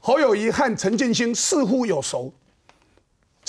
[0.00, 2.32] 侯友谊和陈建兴似乎有熟。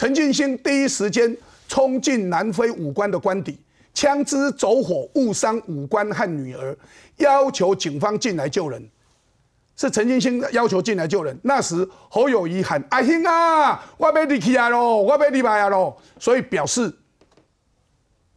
[0.04, 1.34] 陈进兴第一时间
[1.66, 3.58] 冲进南非武官的官邸，
[3.94, 6.76] 枪支走火误伤武官和女儿，
[7.16, 8.86] 要求警方进来救人。
[9.78, 11.39] 是陈进兴要求进来救人。
[11.44, 16.94] 那时侯友谊喊：“阿兴啊，我被你起来喽，我被你埋啊喽。”所以表示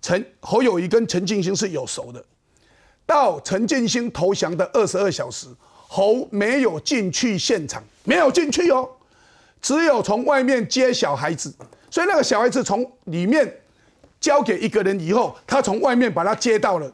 [0.00, 2.24] 陈侯友谊跟陈进兴是有熟的。
[3.04, 5.48] 到陈进兴投降的二十二小时，
[5.88, 8.88] 侯没有进去现场，没有进去哦。
[9.66, 11.52] 只有从外面接小孩子，
[11.90, 13.52] 所以那个小孩子从里面
[14.20, 16.88] 交给一个人以后，他从外面把他接到了。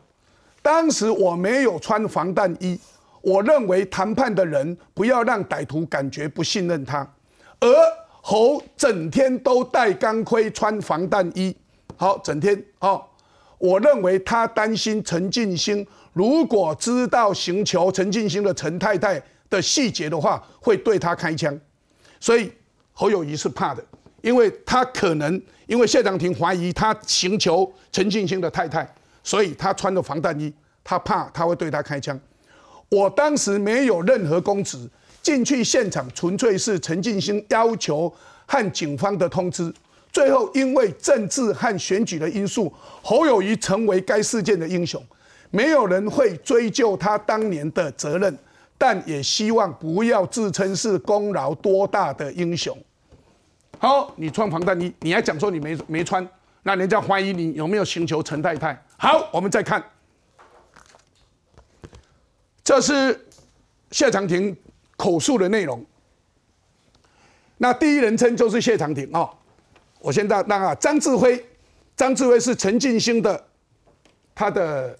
[0.62, 2.80] 当时我没有穿防弹衣，
[3.20, 7.06] 我认为谈判的人不要让歹徒感觉不信任他。
[7.60, 7.68] 而
[8.22, 11.54] 侯整天都戴钢盔、穿防弹衣，
[11.96, 13.04] 好，整天哦，
[13.58, 21.60] 我认为他担心陈进兴如果知道寻求陈进兴的陈太太的细节的话，会对他开枪。
[22.18, 22.50] 所以
[23.02, 23.84] 侯友谊是怕的，
[24.20, 28.88] 因为他可能因为谢长廷怀疑他寻求陈进兴的太太，
[29.24, 32.16] 所以他穿的防弹衣，他怕他会对他开枪。
[32.88, 34.88] 我当时没有任何公职，
[35.20, 38.14] 进去现场纯粹是陈进兴要求
[38.46, 39.74] 和警方的通知。
[40.12, 45.04] 最后因为政治和选举的因素，侯友谊成为该事件的英雄，
[45.50, 48.38] 没有人会追究他当年的责任，
[48.78, 52.78] 但也希望不要自称是功劳多大的英雄。
[53.82, 56.24] 好，你穿防弹衣，你还讲说你没没穿，
[56.62, 58.80] 那人家怀疑你有没有寻求陈太太。
[58.96, 59.84] 好，我们再看。
[62.62, 63.26] 这是
[63.90, 64.56] 谢长廷
[64.96, 65.84] 口述的内容。
[67.58, 69.28] 那第一人称就是谢长廷哦。
[69.98, 71.44] 我先到让啊，张志辉，
[71.96, 73.48] 张志辉是陈进兴的
[74.32, 74.96] 他的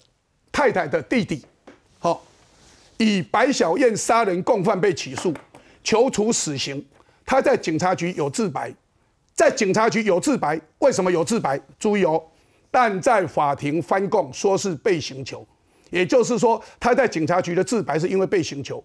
[0.51, 1.45] 太太的弟弟，
[1.99, 2.21] 好，
[2.97, 5.33] 以白小燕杀人共犯被起诉，
[5.85, 6.85] 求处死刑。
[7.25, 8.73] 他在警察局有自白，
[9.33, 11.59] 在警察局有自白，为什么有自白？
[11.79, 12.21] 注意哦，
[12.69, 15.45] 但在法庭翻供说是被刑求。
[15.89, 18.83] 也就是说，他在警察局的自白是因为被刑求。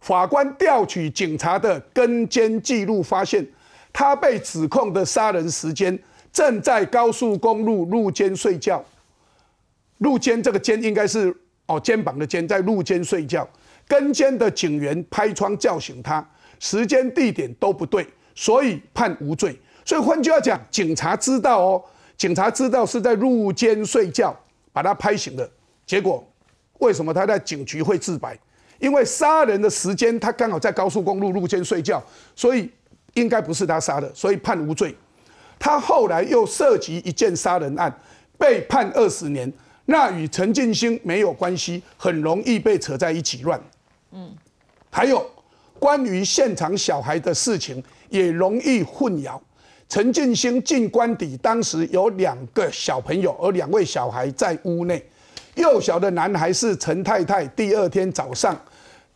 [0.00, 3.46] 法官调取警察的跟监记录，发现
[3.92, 5.96] 他被指控的杀人时间
[6.32, 8.84] 正在高速公路路肩睡觉。
[9.98, 13.48] 路肩这个肩应该是哦肩膀的肩，在路肩睡觉。
[13.86, 16.24] 跟监的警员拍窗叫醒他，
[16.58, 19.58] 时间地点都不对，所以判无罪。
[19.84, 21.84] 所以换句话讲，警察知道哦，
[22.16, 24.34] 警察知道是在入监睡觉，
[24.72, 25.50] 把他拍醒的，
[25.86, 26.26] 结果。
[26.80, 28.38] 为什么他在警局会自白？
[28.78, 32.00] 因为杀人的时间他刚好在高速公路入监睡觉，
[32.36, 32.70] 所以
[33.14, 34.94] 应该不是他杀的，所以判无罪。
[35.58, 37.92] 他后来又涉及一件杀人案，
[38.38, 39.52] 被判二十年，
[39.86, 43.60] 那与陈进兴没有关系，很容易被扯在一起乱。
[44.12, 44.32] 嗯，
[44.88, 45.28] 还有
[45.78, 49.38] 关于现场小孩的事情也容易混淆。
[49.88, 55.02] 陈进兴进官邸当时有两个小朋友，而两位小孩在屋内。
[55.54, 57.46] 幼小的男孩是陈太太。
[57.48, 58.54] 第二天早上，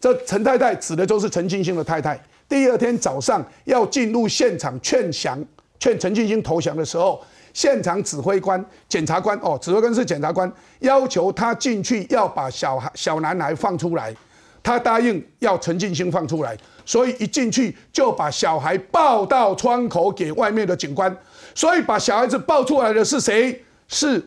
[0.00, 2.18] 这陈太太指的就是陈进兴的太太。
[2.48, 5.44] 第二天早上要进入现场劝降，
[5.78, 7.22] 劝陈进兴投降的时候，
[7.52, 14.14] 现场指挥官、检察官哦，指挥官是检察官，要求他进去要把小孩、小男孩放出来。
[14.62, 21.14] 他答应要陈进兴放出来，所以一进去就把小孩抱到窗口给外面的警官。
[21.54, 23.62] 所以把小孩子抱出来的是谁？
[23.88, 24.22] 是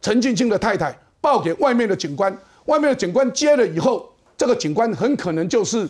[0.00, 0.96] 陈进兴的太太。
[1.20, 2.30] 报给外面的警官，
[2.66, 5.88] 外面的警官接了以后，这个警官很可能就是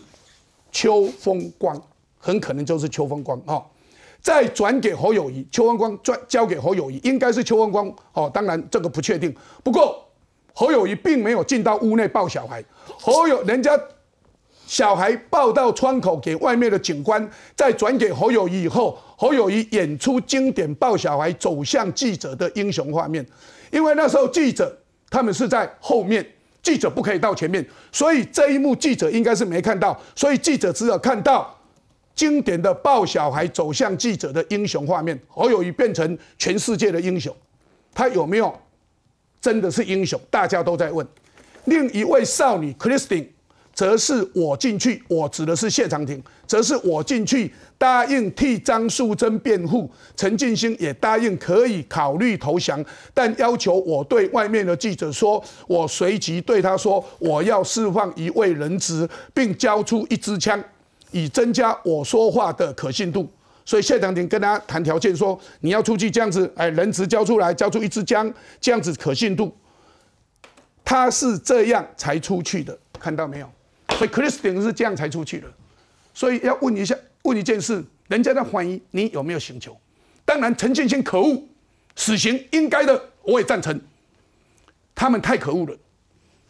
[0.70, 1.76] 邱风光，
[2.18, 3.60] 很可能就是邱风光哦。
[4.22, 8.30] 再转给侯友谊，邱风光转交给侯友谊，应该是邱风光哦。
[8.32, 9.34] 当然这个不确定，
[9.64, 10.06] 不过
[10.52, 12.64] 侯友谊并没有进到屋内抱小孩，
[13.04, 13.78] 侯友人家
[14.66, 23.22] 小孩抱到窗口给外面的警官，再转给侯友谊以后，侯友谊演出经典抱小孩走向记者的英雄画面，
[23.70, 24.74] 因为那时候记者。
[25.10, 26.26] 他们是在后面，
[26.60, 31.56] 记者不可以到前面，所以这一幕记者应该是没看到，所以记者只有看到
[32.16, 35.16] 经典的抱小孩走向记者的英雄画面。
[35.28, 37.32] 侯友谊变成全世界的英雄，
[37.94, 38.52] 他有没有
[39.40, 40.18] 真的是英雄？
[40.30, 41.06] 大家都在问。
[41.64, 43.28] 另一位少女 Christine。
[43.74, 60.62] 则是我进去，我指的是谢长廷，则是我进去答应替张素贞辩护，陈进兴也答应可以考虑投降，但要求我对外面的记者说，我随即对他说，我要释放一位人质，并交出一支枪，
[61.10, 63.28] 以增加我说话的可信度。
[63.64, 69.52] 所以谢长廷跟他谈条件，说你要出去这样子，哎，人质交出来，交出一支枪，这样子可信度，
[70.84, 73.50] 他是这样才出去的，看到没有？
[73.96, 75.48] 所以 Christian 是这样才出去的，
[76.12, 79.76] 所以要问一下，问一件事，人家在怀疑你有没有刑求。
[80.24, 81.42] 当然，陈建新可恶，
[81.96, 83.80] 死刑应该的，我也赞成。
[84.94, 85.76] 他们太可恶了。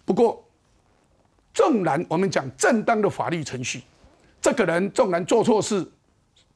[0.04, 0.44] 不过，
[1.52, 3.82] 纵然我们讲正当的法律程序，
[4.40, 5.86] 这个人纵然做错事，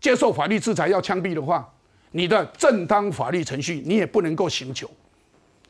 [0.00, 1.72] 接受法律制裁要枪毙的话，
[2.10, 4.90] 你的正当法律程序你也不能够刑求。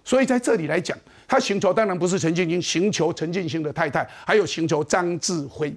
[0.09, 0.97] 所以在这里来讲。
[1.31, 5.71] 他寻求当然不是陈建兴，寻求陈建兴的太太，还有寻求张志辉，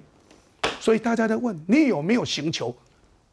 [0.80, 2.74] 所以大家在问你有没有寻求？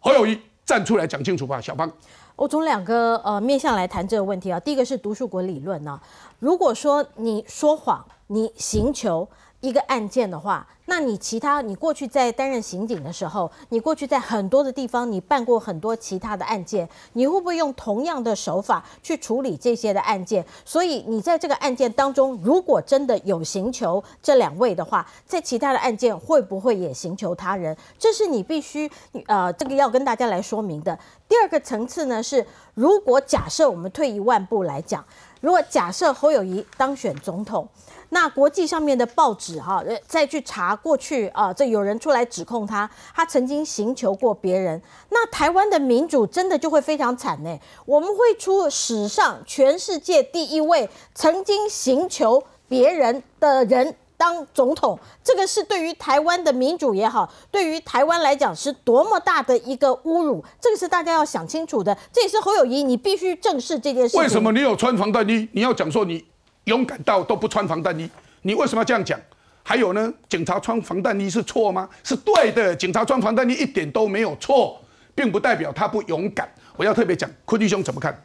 [0.02, 1.90] 侯友谊站出来讲清楚吧，小芳。
[2.36, 5.98] 我从两个呃面向来谈这个问题啊，第一个是读书国理论呢，
[6.40, 9.26] 如果说你说谎，你寻求
[9.62, 20.44] 一个案件的话，那你其他你过去在担任刑警的时候，你过去在很多的地方你办过很多其他的案件，你会不会用同样的手法去处理这些的案件？
[20.66, 27.78] 所以你在这个案件当中，如果真的有刑求这两位的话，在其他的案件会不会也刑求他人？
[28.00, 28.90] 这是你必须
[29.28, 30.98] 呃这个要跟大家来说明的。
[31.28, 35.06] 第二个层次呢是，如果假设我们退一万步来讲，
[35.40, 37.70] 如果假设侯友谊当选总统。
[38.12, 44.82] 那国际上面的报纸哈，再去查过去啊，这有人出来指控他，他曾经寻求过别人。
[45.10, 47.60] 那台湾的民主真的就会非常惨呢？
[47.86, 61.96] 我们会出史上全世界第一位曾经寻求别人的人当总统，这个是对于台湾的民主也好，对于台湾来讲是多么大的一个侮辱，这个是大家要想清楚的。
[62.12, 64.18] 这也是侯友谊，你必须正视这件事。
[64.18, 65.48] 为什么你有穿防弹衣？
[65.52, 66.26] 你要讲说你。
[66.70, 68.10] 勇敢到都不穿防弹衣，
[68.44, 69.20] 你为什么要这样讲？
[69.62, 71.88] 还有呢，警察穿防弹衣是错吗？
[72.04, 74.80] 是对的，警察穿防弹衣一点都没有错，
[75.14, 76.50] 并不代表他不勇敢。
[76.78, 78.24] 我要特别讲，坤弟兄怎么看？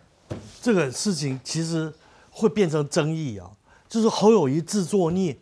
[0.63, 1.93] 这个事情其实
[2.31, 3.51] 会变成争议啊，
[3.89, 5.37] 就是侯友谊自作孽。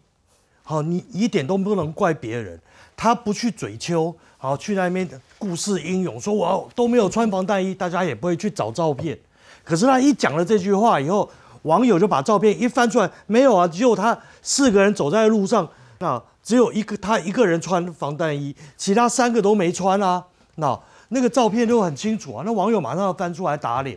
[0.62, 2.60] 好，你一点都不能怪别人，
[2.96, 9.16] 他不去嘴丘，好去那边故事英勇，说我都没有穿防弹衣，大家也不会去找照片。
[9.62, 11.30] 可是他一讲了这句话以后。
[11.62, 20.24] 网友就把照片一翻出来，没有啊，只有他四个人走在路上，那只有一个他一个人穿防弹衣，其他三个都没穿啊。
[20.56, 20.78] 那
[21.10, 23.96] 那个照片就很清楚啊，那网友马上要翻出来打脸。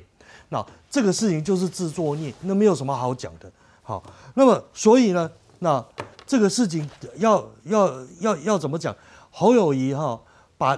[0.49, 3.51] 那这个事情就是自作孽，那没有什么好讲的。
[3.81, 4.03] 好，
[4.35, 5.83] 那么所以呢，那
[6.27, 8.95] 这个事情要要要要怎么讲？
[9.31, 10.19] 侯友谊哈
[10.57, 10.77] 把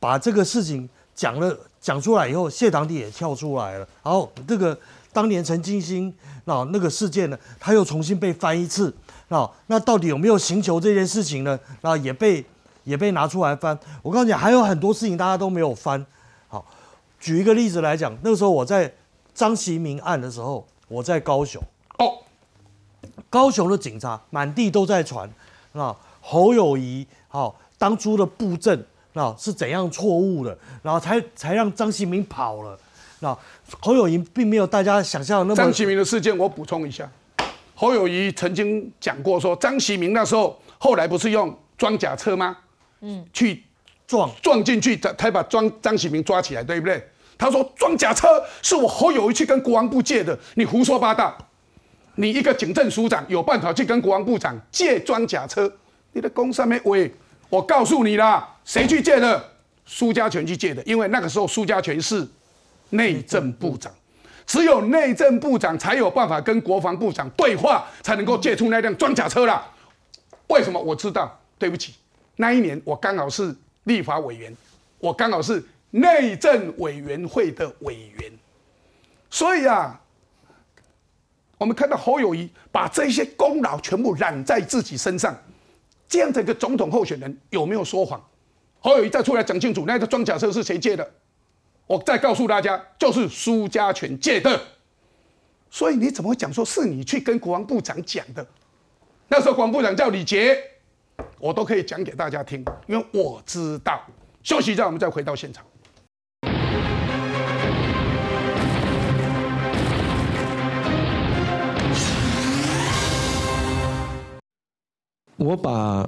[0.00, 4.78] 把这个事情讲了讲出来以后，谢堂弟也跳出来了，然后这个。
[5.18, 8.94] 当年陈金星那那个事件呢，他又重新被翻一次，
[9.30, 11.58] 那那到底有没有行求这件事情呢？
[11.80, 12.44] 那也被
[12.84, 13.76] 也被拿出来翻。
[14.00, 16.06] 我告诉你，还有很多事情大家都没有翻。
[16.46, 16.64] 好，
[17.18, 18.94] 举一个例子来讲，那个时候我在
[19.34, 21.60] 张其明案的时候，我在高雄。
[21.98, 22.22] 哦，
[23.28, 25.28] 高雄的警察满地都在传，
[25.72, 32.78] 那侯友谊好当初的布阵那是怎样错误的，然后才才让张其明跑了。
[33.20, 33.36] 那
[33.80, 35.56] 侯友谊并没有大家想象的那么。
[35.56, 37.08] 张其明的事件，我补充一下，
[37.74, 42.56] 侯友谊曾经讲过说，张其明那时候后来不是用装甲车吗？
[43.00, 43.62] 嗯，去
[44.06, 47.02] 撞撞进去，他他把装张其明抓起来，对不对？
[47.36, 48.26] 他说装甲车
[48.62, 51.36] 是我侯友谊去跟国防部借的，你胡说八道！
[52.16, 55.72] 你一个警政署长有办法去跟国防部长借装甲车？
[56.12, 57.14] 你的公上面喂，
[57.48, 59.52] 我告诉你啦，谁去借的？
[59.86, 62.26] 苏家全去借的，因为那个时候苏家全是。
[62.90, 63.92] 内政部长，
[64.46, 69.66] 只有内政部长才有办法跟国防部长对话，才能够借出那辆装甲车啦。
[70.48, 70.80] 为什么？
[70.80, 71.94] 我知道，对不起，
[72.36, 74.56] 那一年我刚好是立法委员，
[74.98, 78.32] 我刚好是内政委员会的委员，
[79.28, 80.00] 所以啊，
[81.58, 85.36] 我们看到侯友谊把这些功劳全部揽在自己身上，
[86.08, 88.18] 这样的一个总统候选人有没有说谎？
[88.80, 91.06] 侯友谊再出来讲清楚，那个装甲车是谁借的？
[91.88, 94.60] 我再告诉大家，就是苏家全借的，
[95.70, 98.46] 所以你怎么会讲说是你去跟国防部长讲的？
[99.26, 100.56] 那时候国防部长叫李杰，
[101.40, 104.00] 我都可以讲给大家听，因为我知道。
[104.42, 105.64] 休息一下，我们再回到现场。
[115.38, 116.06] 我把。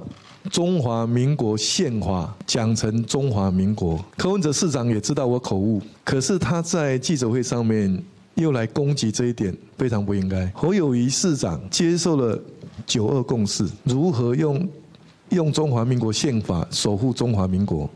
[0.49, 10.47] 中华民国宪法讲成中华民国，柯文哲市长也知道我口误，可是他在记者会上面又来攻击这一点，非常不应该。
[10.55, 12.37] 侯友谊市长接受了
[12.87, 14.67] 九二共识，如何用
[15.29, 17.87] 用中华民国宪法守护中华民国？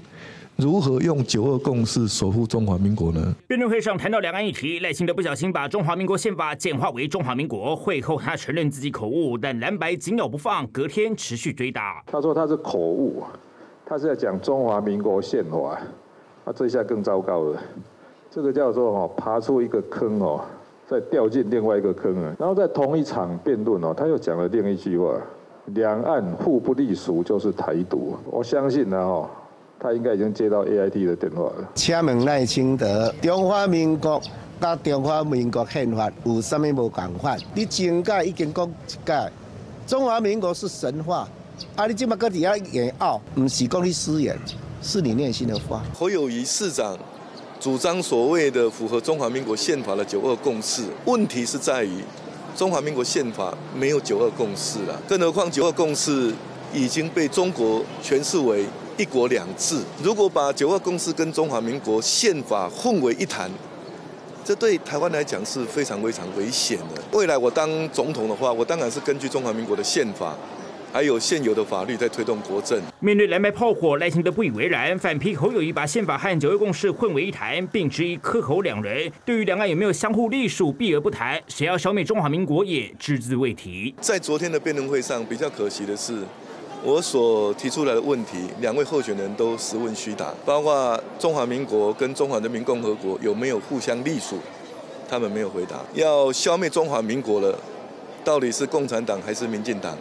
[0.57, 3.35] 如何用九二共识守护中华民国呢？
[3.45, 7.75] 辩论会上谈到两岸议题，赖清德不小心把中华民国宪法简化为中华民国。
[7.75, 12.01] 会后他承认自己口误，但蓝白紧咬不放，隔天持续追打。
[12.05, 13.21] 他说他是口误，
[13.85, 15.77] 他是在讲中华民国宪法。
[16.45, 17.61] 啊，这下更糟糕了，
[18.31, 20.39] 这个叫做哦，爬出一个坑哦，
[20.87, 22.33] 再掉进另外一个坑啊。
[22.39, 25.19] 然后在同一场辩论哦，他又讲了另一句话：
[25.65, 28.15] 两岸互不隶属就是台独。
[28.31, 29.29] 我相信呢哦。
[29.79, 31.69] 他应该已经接到 A I T 的电话了。
[31.75, 34.21] 请问赖清德，中华民国
[34.59, 37.37] 甲中华民国宪法有啥物无共款？
[37.53, 39.31] 你前届已经讲一届，
[39.85, 41.27] 中华民国是神话，
[41.75, 44.37] 啊，你今麦搁底下演奥，唔是讲你私言，
[44.81, 45.83] 是你内心的话。
[45.93, 46.97] 侯友谊市长
[47.59, 52.01] 主张所谓的符合中华民国宪法的九二共识，问题是在于
[52.55, 56.33] 中华民国宪法没有九二共识了，更何况九二共识
[56.73, 58.65] 已经被中国诠释为
[58.97, 59.81] 一国两制。
[60.03, 63.49] 如果把九二共识跟中华民国宪法混为一谈，
[64.43, 67.01] 这对台湾来讲是非常非常危险的。
[67.11, 70.35] 未来我当总统的话，我当然是根据中华民国的宪法。
[70.93, 72.81] 还有现有的法律在推动国政。
[73.01, 83.93] 面对蓝白炮火，赖清德不以为然，反批侯友谊把宪法和九二共识混为一谈，并质疑柯侯两人对于两岸有没有相互隶属避而不谈，谁要消灭中华民国也只字未提。
[83.99, 86.19] 在昨天的辩论会上，比较可惜的是，
[86.85, 94.37] 我所提出来的问题，两位候选人都实问虚答，包括中华民国跟中华人民共和国有没有互相隶属，
[95.09, 95.77] 他们没有回答。
[95.95, 97.57] 要消灭中华民国了，
[98.23, 99.97] 到底是共产党还是民进党？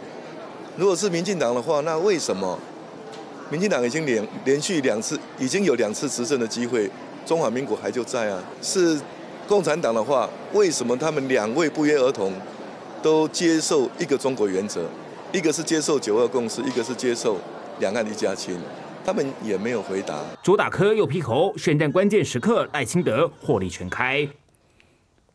[0.77, 2.55] 如果是民进党的话，那为什么
[3.49, 6.87] 民进党已经连连续两次已经有两次执政的机会，
[7.25, 8.39] 中华民国还就在啊？
[8.61, 8.95] 是
[9.47, 12.31] 共产党的话，为什么他们两位不约而同
[13.01, 14.85] 都接受一个中国原则？
[15.35, 17.37] 一个是接受九二共识，一个是接受
[17.81, 18.57] 两岸一家亲，
[19.03, 20.17] 他们也没有回答。
[20.41, 24.25] 左打科右劈喉，选战关键时刻，赖清德火力全开。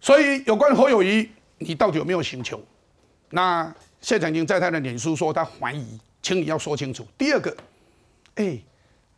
[0.01, 1.29] 所以有关侯友谊，
[1.59, 2.59] 你到底有没有请求？
[3.29, 3.71] 那？
[4.01, 7.07] 谢长廷在他的脸书说他怀疑，请你要说清楚。
[7.19, 7.55] 第二个，
[8.37, 8.59] 哎，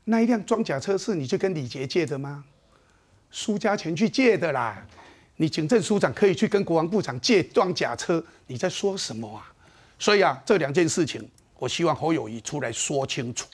[0.02, 2.42] 那一辆装甲车是你去跟李杰借的吗？
[3.30, 4.84] 苏家全去借的啦。
[5.36, 9.51] 你警政署长可以去跟国防部长借装甲车，你在说什么啊？
[10.02, 11.22] 所以啊，这两件事情，
[11.60, 13.46] 我希望侯友谊出来说清楚。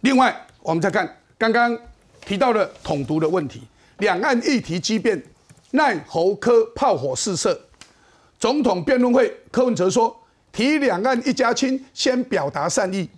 [0.00, 1.78] 另外，我们再看刚刚
[2.22, 3.62] 提到的统独的问题，
[3.98, 5.22] 两岸议题激变，
[5.70, 7.56] 奈侯科炮火四射。
[8.36, 10.20] 总统辩论会，柯文哲说。
[10.50, 13.08] 提两岸一家亲，先表达善意。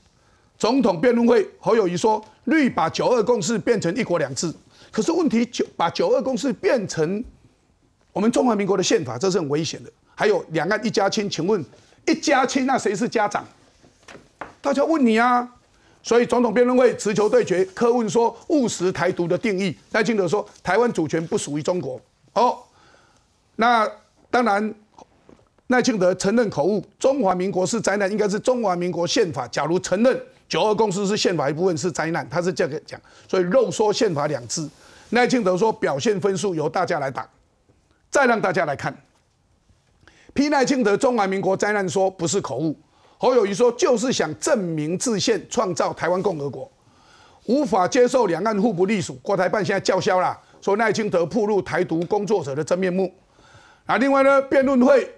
[0.58, 4.52] 总统辩论会，侯友谊说：“绿把九二共识变成一国两制。”
[4.90, 7.24] 可是问题九把九二共识变成
[8.12, 9.90] 我们中华民国的宪法，这是很危险的。
[10.16, 11.64] 还有两岸一家亲，请问
[12.08, 13.44] 一家亲那谁是家长？
[14.60, 15.48] 大家问你啊！
[16.02, 22.00] 所以总统辩论会持球对决，柯问说务实台独的定义，赖清德说台湾主权不属于中国。
[22.32, 22.58] 哦，
[23.56, 23.88] 那
[24.30, 24.74] 当然。
[25.68, 29.46] 赖清德承认口误，中华民国是灾难，应该是中华民国宪法。
[29.48, 32.98] 假如承认九二共识是宪法一部分是灾难，他是这样讲，
[33.28, 34.66] 所以肉说宪法两字。
[35.10, 37.28] 赖清德说表现分数由大家来打，
[38.10, 38.96] 再让大家来看。
[40.38, 42.72] 批赖清德中华民国灾难说不是口误，
[43.18, 46.70] 侯友谊说就是想证明自宪，创造台湾共和国，
[47.46, 49.14] 无法接受两岸互不隶属。
[49.14, 53.12] 国台办现在叫嚣了，说赖清德暴露台独工作者的真面目。
[53.84, 55.12] 啊，另外呢，辩论会。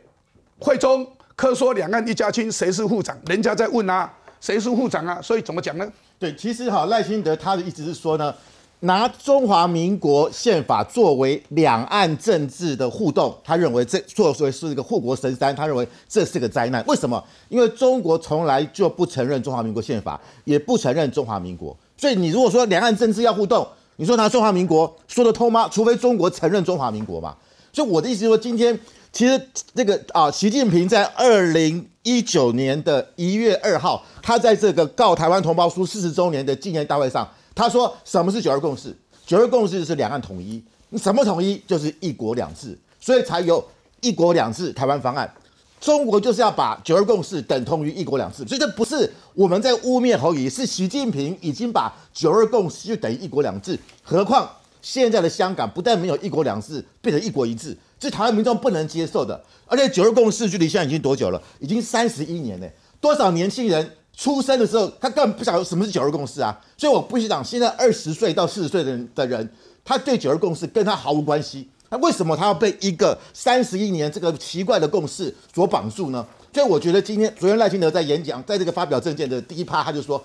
[0.58, 1.06] 会中
[1.36, 3.14] 科说两岸一家亲，谁是副长？
[3.26, 4.10] 人家在问啊，
[4.40, 5.20] 谁是副长啊？
[5.20, 5.86] 所以怎么讲呢？
[6.18, 8.34] 对，其实哈赖清德他的意思是说呢，
[8.80, 16.84] 拿中华民国宪法作为两岸政治的互动，他认为这作为是一个护国神山，他认为这是个灾难。
[16.86, 17.22] 为什么？
[17.48, 21.76] 因为中国从来就不承认中华民国宪法，也不承认中华民国。
[21.96, 23.66] 所以你如果说两岸政治要互动，
[23.96, 25.68] 你说拿中华民国说得通吗？
[25.70, 27.36] 除非中国承认中华民国嘛。
[27.72, 28.78] 所以我的意思是说，今天。
[29.12, 38.96] 其实这个啊，习近平在二零一九年的一月二号，他在这个告台湾同胞书四十周年的纪念大会上，他说什么是九二共识？
[39.26, 40.62] 九二共识是两岸统一，
[40.96, 41.62] 什么统一？
[41.66, 43.64] 就是一国两制，所以才有
[44.00, 45.32] 一国两制台湾方案。
[45.80, 53.78] 中国就是要把九二共识等同于一国两制，所以这不是我们在污蔑侯友是习近平已经把九二共识就等于一国两制。
[54.02, 54.48] 何况
[54.82, 57.76] 现在的香港不但没有一国两制，变成一国一制。
[58.02, 61.42] 是台湾民众不能接受的，而且九二共识距离现在已经多久了？
[61.58, 62.66] 已经三十一年呢。
[62.98, 66.58] 多少年轻人出生的时候，他根本不晓得什么是九二共识啊！
[66.76, 69.48] 所以我不许讲，现在二十岁到四十岁的人的人，
[69.84, 71.68] 他对九二共识跟他毫无关系。
[71.88, 76.26] 那为什么他要被一个三十一年这个奇怪的共识所绑住呢？
[76.52, 80.22] 所以我觉得今天昨天赖清德在演讲，在这个发表政见的第一趴，他就说。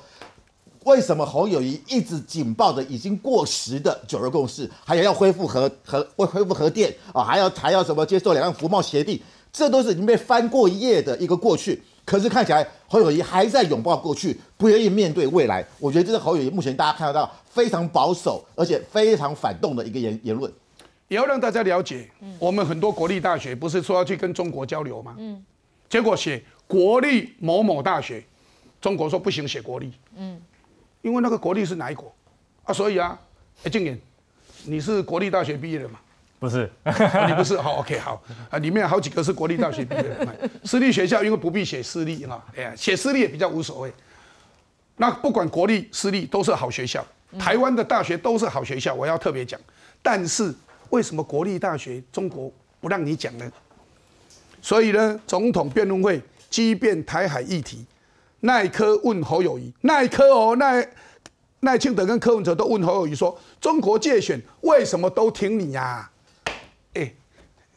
[0.86, 9.20] 为什么侯友谊一直紧抱着已经过时的九二共识，还有要恢复核核恢恢复核电啊，还要还要什么接受两岸服贸协定，
[9.52, 11.82] 这都是已经被翻过一页的一个过去。
[12.06, 15.66] 可是看起来侯友谊还在拥抱过去，不愿意面对未来。
[15.80, 20.52] 我觉得这是侯友谊目前大家看得到非常保守而且非常反动的一个言言论。
[21.08, 25.16] 也要让大家了解，我们很多国立大学不是说要去跟中国交流吗？
[25.18, 25.44] 嗯，
[25.90, 28.24] 结果写国立某某大学，
[28.80, 29.92] 中国说不行，写国立。
[30.16, 30.40] 嗯。
[31.02, 32.12] 因为那个国立是哪一国
[32.64, 32.74] 啊？
[32.74, 33.20] 所以啊，
[33.64, 34.00] 哎，静言，
[34.64, 36.00] 你是国立大学毕业的吗？
[36.38, 36.70] 不是，
[37.28, 37.58] 你不是。
[37.58, 40.50] 好，OK，好啊，里面好几个是国立大学毕业的。
[40.64, 43.92] 私立学校因为不必写私立哈，哎呀，写私立也比较无所谓。
[44.98, 47.06] 那不管国立私立都是好学校，
[47.40, 49.60] 台湾的大学都是好学校，我要特别讲。
[50.02, 50.54] 但是
[50.90, 53.52] 为什么国立大学中国不让你讲呢？
[54.62, 57.86] 所以呢，总统辩论会激辩台海议题，
[58.42, 60.88] 耐科问侯友谊，耐科哦，耐
[61.62, 66.15] 赖清德跟柯文哲都问侯友谊说，中国界选为什么都挺你呀、哎，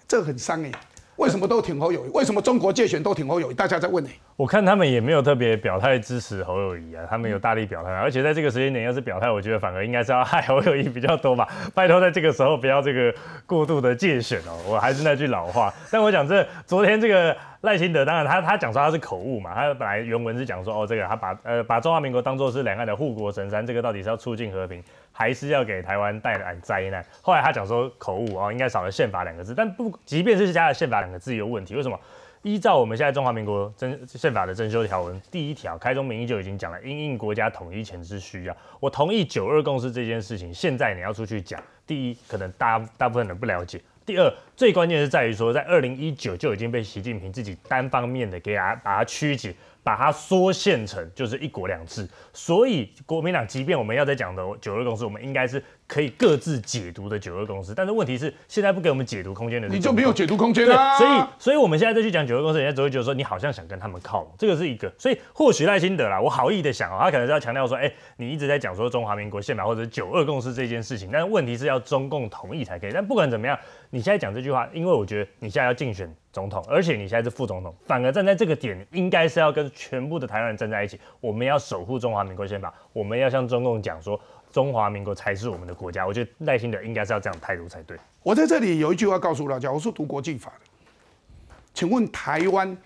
[0.09, 0.73] 这很伤哎，
[1.17, 2.09] 为什么都挺侯友谊？
[2.09, 3.55] 为什么中国界选都挺侯友谊？
[3.55, 4.09] 大家在问哎。
[4.37, 11.47] 我看他们也没有特别表态支持侯友谊啊，他们有大力表态，而且在这个时间点要是表态，我觉得反而应该是要害侯友谊比较多吧。
[11.75, 14.57] 拜托，在这个时候不要这个过度的界选哦。
[14.67, 24.83] 我还是那句老话，但我讲这昨天这个赖清德，当然他他讲说他是口误嘛，他本来原文是讲说哦这个他把呃把中华民国当做是两岸的护国神山，这个到底是要促进和平，
[25.19, 27.05] 还是要给台湾带来灾难？
[27.21, 31.99] 后来他讲说口误哦，应该少了宪法两个字，但不即便是加了宪法两个字也有问题，为什么？
[32.43, 38.57] 依照我们现在中华民国征宪法的征修条文，第一条开宗明义就已经讲了，因应国家统一前之需要。
[38.79, 49.53] 我同意九二共识这件事情，现在你要出去讲，第一可能大大部分人不了解，第二最关键是在于说，在二零一九就已经被习近平自己单方面的给他把它曲解。
[49.89, 60.99] 把它缩限成就是一国两制，所以国民党即便我们要在讲的九二共识，我们应该是可以各自解读的九二共识，但是问题是现在不给我们解读空间的，你就没有解读空间啦。
[60.99, 64.93] 所以，所以我们现在再去讲九二共识，人家只会觉得说你好像想跟他们靠拢，这个是一个。
[64.99, 72.91] 所以或许赖清德啦，我好意的想哦，他可能是要强调说，哎，你一直在讲说中华民国宪法或者九二共识这件事情，但是问题是要中共同意才可以。
[72.93, 73.59] 但不管怎么样，
[73.89, 81.01] 你现在讲这句话，因为我觉得你现在要竞选总统，而且你现在是副总统，反而站在这个点，应该是要跟全部的台湾人站在一起。
[81.21, 84.21] 我们要守护中华民国宪法，我们要向中共讲说，
[84.59, 86.05] 中华民国才是我们的国家。
[86.05, 87.97] 我觉得赖清德应该是要这样态度才对。
[88.25, 92.77] 我在这里有一句话告诉大家，我是读国际法的，请问台湾，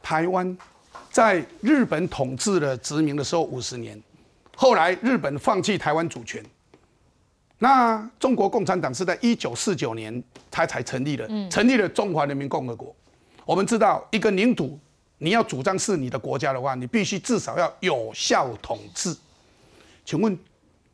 [0.00, 0.56] 台湾
[1.10, 4.00] 在日本统治的殖民的时候五十年，
[4.54, 6.40] 后来日本放弃台湾主权，
[7.58, 10.22] 那中国共产党是在一九四九年
[10.52, 12.94] 才才成立的，成立了中华人民共和国。
[13.44, 14.78] 我们知道，一个领土
[15.18, 19.12] 你要主张是你的国家的话，你必须至少要有效统治。
[20.08, 20.34] 请问，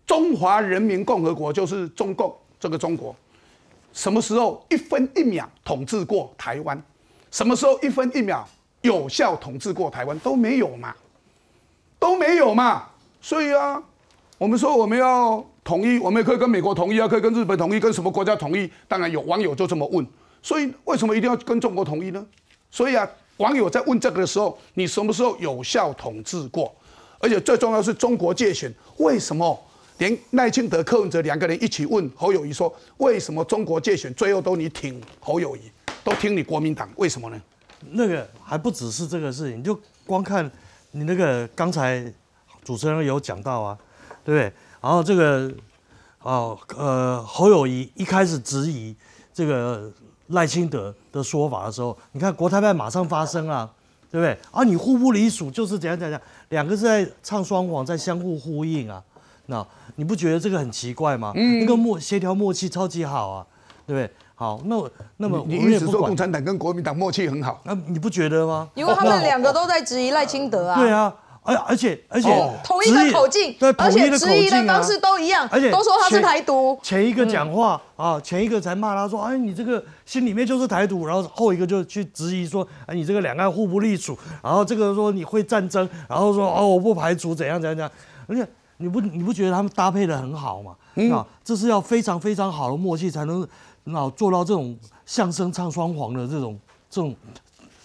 [0.04, 3.14] 中华人民共和国就是中共这个中国，
[3.92, 6.82] 什么时候一分一秒统治过台湾？
[7.30, 8.44] 什么时候一分一秒
[8.82, 10.92] 有效统治过台湾都没有嘛？
[11.96, 12.88] 都没有嘛？
[13.20, 13.80] 所以啊，
[14.36, 18.68] 我们说我们要统一，我们也可以跟美国统一啊，可以跟日本统一，跟什么国家统一？
[18.88, 20.04] 当然有网友就这么问。
[20.42, 22.26] 所以为什么一定要跟中国统一呢？
[22.68, 26.74] 所以啊，网友在问这个的时候，你什么时候有效统治过？
[27.24, 29.58] 而且最重要是中国界选，为什么
[29.96, 35.60] 连赖清德、柯文哲两个人一起问侯友谊说，为什么中国界选最后都你挺侯友谊，
[36.04, 36.86] 都听你国民党？
[36.96, 37.40] 为什么呢？
[37.92, 40.44] 那个还不只是这个事情，就光看
[40.90, 42.04] 你那个刚才
[42.62, 43.78] 主持人有讲到啊，
[44.22, 44.52] 对不对？
[44.82, 45.50] 然后这个
[46.20, 48.94] 哦呃侯友谊一开始质疑
[49.32, 49.90] 这个
[50.26, 53.72] 赖清德的说法的时候，你看国台办马上发声啊，
[54.10, 54.36] 对不对？
[54.50, 56.20] 啊，你互不隶属就是怎样怎样，
[56.54, 59.02] 两个是在唱双簧，在相互呼应啊。
[59.46, 61.32] 那你不觉得这个很奇怪吗？
[61.34, 63.46] 嗯那个默协调默契超级好啊，
[63.86, 64.10] 对不对？
[64.36, 68.68] 好，那我那么你我们也不管一直说共产党跟国民党默契很好，那你不觉得吗？
[68.74, 70.80] 因为他们两个都在质疑赖清德啊。
[70.80, 71.12] 对啊，
[71.44, 72.54] 而而且而且哦。
[72.64, 87.90] 同一个口径对，而且质疑的径啊方式都一样而且都说他是台独前一个讲话啊，前一个才骂他说，哎，你这个心里面就是台独，然后后一个就去质疑说，哎，你这个两岸互不隶属，然后这个说你会战争，然后说哦，我不排除怎样怎样怎样，
[88.26, 88.46] 而且
[88.78, 90.74] 你不你不觉得他们搭配的很好吗？
[91.12, 93.42] 啊，这是要非常非常好的默契才能
[93.92, 97.14] 啊做到这种相声唱双簧的这种这种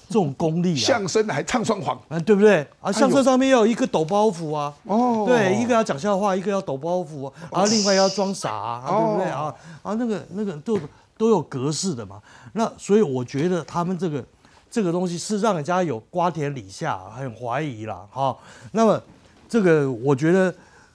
[0.10, 0.76] 这种功力啊。
[0.76, 2.68] 相声还唱双簧，啊，对不对？
[2.82, 9.92] 啊，相声上面要有一个抖包袱啊，哦对，一个要讲笑话，一个要抖包袱啊，然后另外要装傻啊，啊对不对哦啊？
[9.92, 10.80] 啊，那个那个都
[11.16, 12.20] 都有格式的嘛。
[12.54, 14.26] 那所以我觉得他们这个
[14.72, 18.36] 这个东西是让人家有瓜田李下，很怀疑啦，哈。
[18.72, 19.00] 那么
[19.48, 20.54] 这个我觉得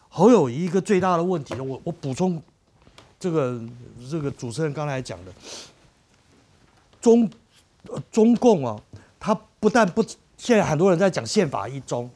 [0.08, 2.42] 侯友谊一个最大的问题，我我补充
[3.20, 3.60] 这个
[4.10, 5.32] 这个主持人刚才讲的，
[7.00, 7.30] 中
[7.88, 8.80] 呃中共啊，
[9.24, 10.04] 他不但不，
[10.36, 12.10] 现在很多人在讲宪法一中，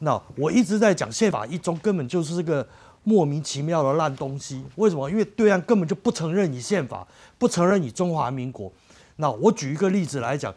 [0.00, 2.68] 那我一直在讲宪法一中根本就是个
[3.04, 4.62] 莫名其妙的烂东西。
[4.76, 5.08] 为什么？
[5.08, 8.70] 因为对岸根本就不承认你宪法，不承认你中华民国。
[9.16, 10.54] 那我举一个例子来讲，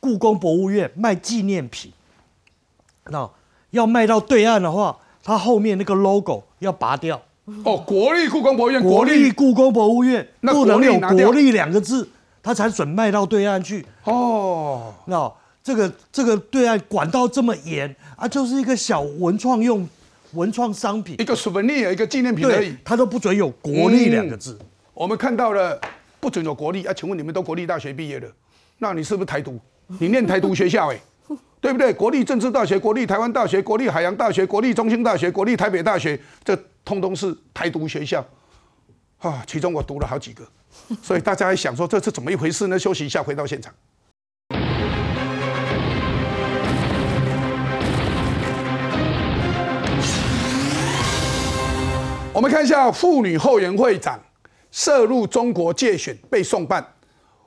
[0.00, 1.92] 故宫博物院卖纪念品，
[3.04, 3.30] 那
[3.70, 7.22] 要卖到对岸的话，它后面那个 logo 要拔掉。
[7.62, 12.08] 哦，国立故宫博物院，国立故宫博物院那不能有国立两个字，
[12.46, 13.84] 它才准卖到对岸去。
[14.04, 15.28] 哦，那
[15.64, 19.84] 这个这个对岸管到这么严啊，就是一个小文创用
[20.34, 24.56] 文创商品，一个 souvenir 一个纪念品而已对，，它都不准有国立两个字。
[24.94, 25.76] 我们看到了
[26.20, 28.30] 不准有国立啊，请问你们都国立大学毕业的，
[28.78, 29.58] 那你是不是台独？
[29.98, 31.00] 你念台独学校哎，
[31.60, 31.92] 对不对？
[31.92, 38.24] 国立政治大学、国立台湾大学、国立海洋大学、国立中兴大学、国立台北大学，这通通是台独学校
[39.18, 39.44] 啊。
[39.46, 40.46] 其中我读了好几个，
[41.02, 42.78] 所以大家还想说这是怎么一回事呢？
[42.78, 43.72] 休息一下，回到现场。
[52.32, 54.20] 我们看一下妇女后援会长
[54.70, 56.86] 涉入中国借选被送办，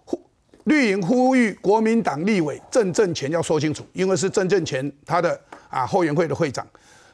[0.03, 0.19] 呼
[0.63, 5.39] 绿营呼吁国民党立委郑正权要说清楚，因为是郑正权他的
[5.69, 6.67] 啊后援会的会长，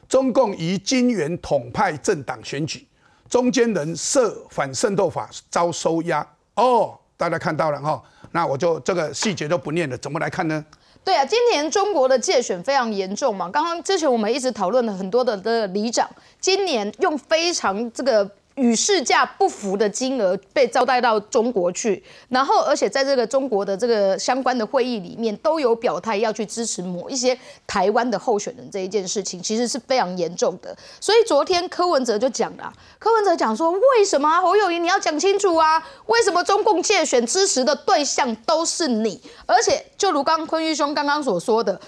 [0.08, 2.86] 中共以金元统派政党选举，
[3.28, 8.02] 中间人涉反渗透法遭收押哦，大家看到了哈，
[8.32, 10.64] 那我就这个细节都不念了，怎么来看呢？
[11.04, 13.48] 对啊，今年中国的界选非常严重嘛。
[13.48, 16.08] 刚刚之前我们一直讨论了很多的的里长，
[16.40, 30.74] 今年用非常这个与市价不符的金额被招待到中国去，然后而且在这个中国的这个相关的会议里面都有表态要去支持某一些台湾的候选人这一件事情，其实是非常严重的。
[30.98, 35.86] 所以昨天柯文哲就讲了，柯文哲讲说，为什么侯友谊你要讲清楚啊？
[36.06, 39.20] 为什么中共借选支持的对象都是你？
[39.44, 41.78] 而且就如刚坤玉兄刚刚所说的，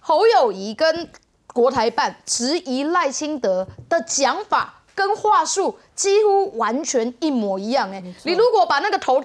[0.00, 1.08] 侯友谊跟
[1.52, 7.88] 国台办质疑赖清德的讲法跟话术几乎完全一模一样。
[7.92, 9.22] 哎，你如果把那个头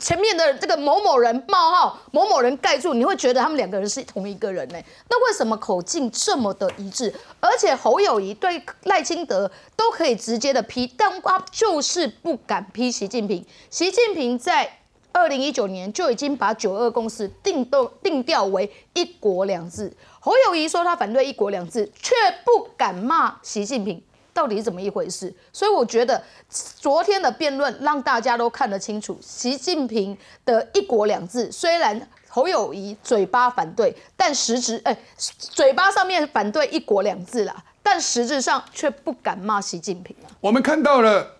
[0.00, 4.82] 前面的这个某某人冒号某某人盖住，你会觉得他们两个人是同一个人呢？
[5.08, 7.14] 那为什么口径这么的一致？
[7.38, 13.46] 而且侯友谊对赖清德都可以直接的批，但他就是不敢批习近平。
[13.70, 14.78] 习近平在。
[15.16, 19.96] 二零一九年就已经把九二共识定都定调为一国两制。
[20.18, 22.12] 侯友谊说他反对一国两制，却
[22.44, 24.02] 不敢骂习近平，
[24.34, 25.32] 到底怎么一回事？
[25.52, 30.14] 所以我觉得昨天的辩论让大家都看得清楚，习近平
[30.44, 34.94] 的一国两制虽然侯友谊嘴巴反对，但实质哎
[35.38, 40.28] 嘴巴上面反对一国两制啦，但实质上却不敢骂习近平啊。
[40.40, 41.36] 我们看到了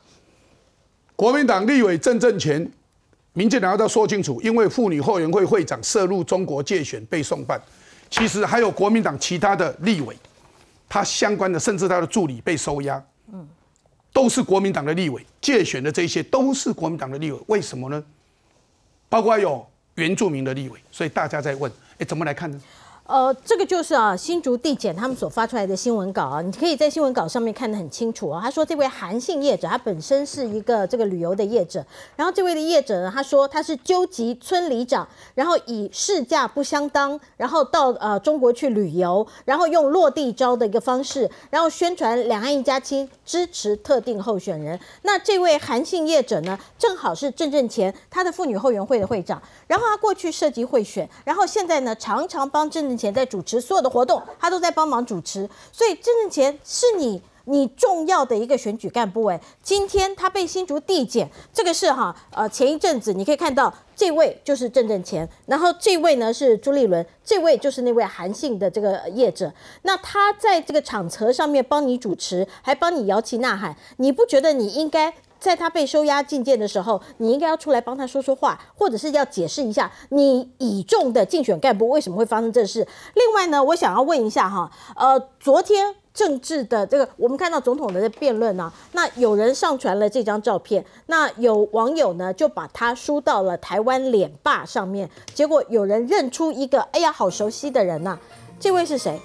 [1.16, 2.72] 国民党立委郑正前。
[3.36, 7.60] 民进党要说清楚，因为妇女后援会会长涉入中国界选被送办，
[8.08, 10.16] 其实还有国民党其他的立委，
[10.94, 13.44] 他相关的甚至他的助理被收押，嗯，
[14.12, 18.00] 都是国民党的立委借选的这些都是国民党的立委，为什么呢？
[19.08, 19.66] 包括有
[19.96, 21.68] 原住民的立委，所以大家在问，
[21.98, 22.60] 哎，怎么来看呢？
[23.06, 28.40] 呃，这个就是啊，新竹地检他们所发出来的新闻稿啊，你可以在新闻稿上面看得很清楚啊。
[28.42, 31.84] 他说这位韩姓业者，他本身是一个这个旅游的业者，
[32.16, 44.80] 然后这位的业者呢，他说他是纠集村里长，然后以市价不相当，然后到呃中国去旅游，然后用落地招的一个方式，然后宣传两岸一家亲，支持特定候选人。
[45.02, 52.93] 那这位韩姓业者呢，正好是郑正前他的妇女后援会的会长，然后他过去涉及贿选，然后现在呢，常常帮郑。
[52.96, 59.40] 前在主持所有的活动，他都在帮忙主持，所以郑正前是你你重要的一个选举干部哎。
[59.62, 69.52] 今天他被新竹递减，这个是哈呃前一阵子你可以看到这位就是郑正前，然后这位呢是朱立伦，这位就是那位韩信的这个业者。
[69.82, 75.12] 那他在这个场合上面帮你主持，还帮你摇旗呐喊，你不觉得你应该？
[75.44, 82.88] 在他被收押进监的时候，你应该要出来帮他说说话，或者是要解释一下你倚重的竞选干部为什么会发生这事。
[83.12, 98.18] 另外呢，我想要问一下哈，呃，昨天政治的这个，我们看到总统的辩论呢，那有人上传了这张照片，那有网友呢就把它输到了台湾脸霸上面，结果有人认出一个，哎呀，好熟悉的人呐，
[98.58, 99.20] 这位是谁？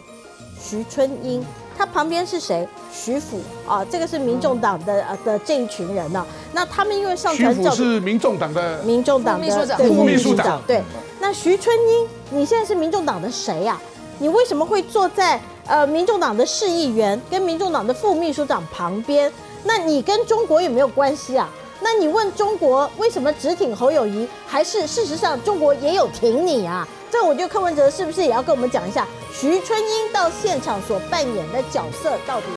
[0.59, 1.41] 徐春英。
[1.79, 2.67] 他旁边是谁？
[2.91, 6.25] 徐府啊，这个是民众党的呃的这一群人呢。
[6.51, 10.61] 那他们因为上传照是民众党的民众党的副秘书长。
[10.67, 10.83] 对，
[11.21, 13.79] 那徐春英，你现在是民众党的谁呀？
[14.17, 19.31] 你为什么会坐在呃民众党的市议员跟民众党的副秘书长旁边？
[19.63, 21.49] 那你跟中国有没有关系啊？
[21.79, 26.85] 那你问中国为什么只挺侯友谊，还是事实上中国也有挺你啊？
[27.11, 32.47] 这我觉得柯文哲是不是也要跟我们讲一下徐春英到现场所扮演的角色到底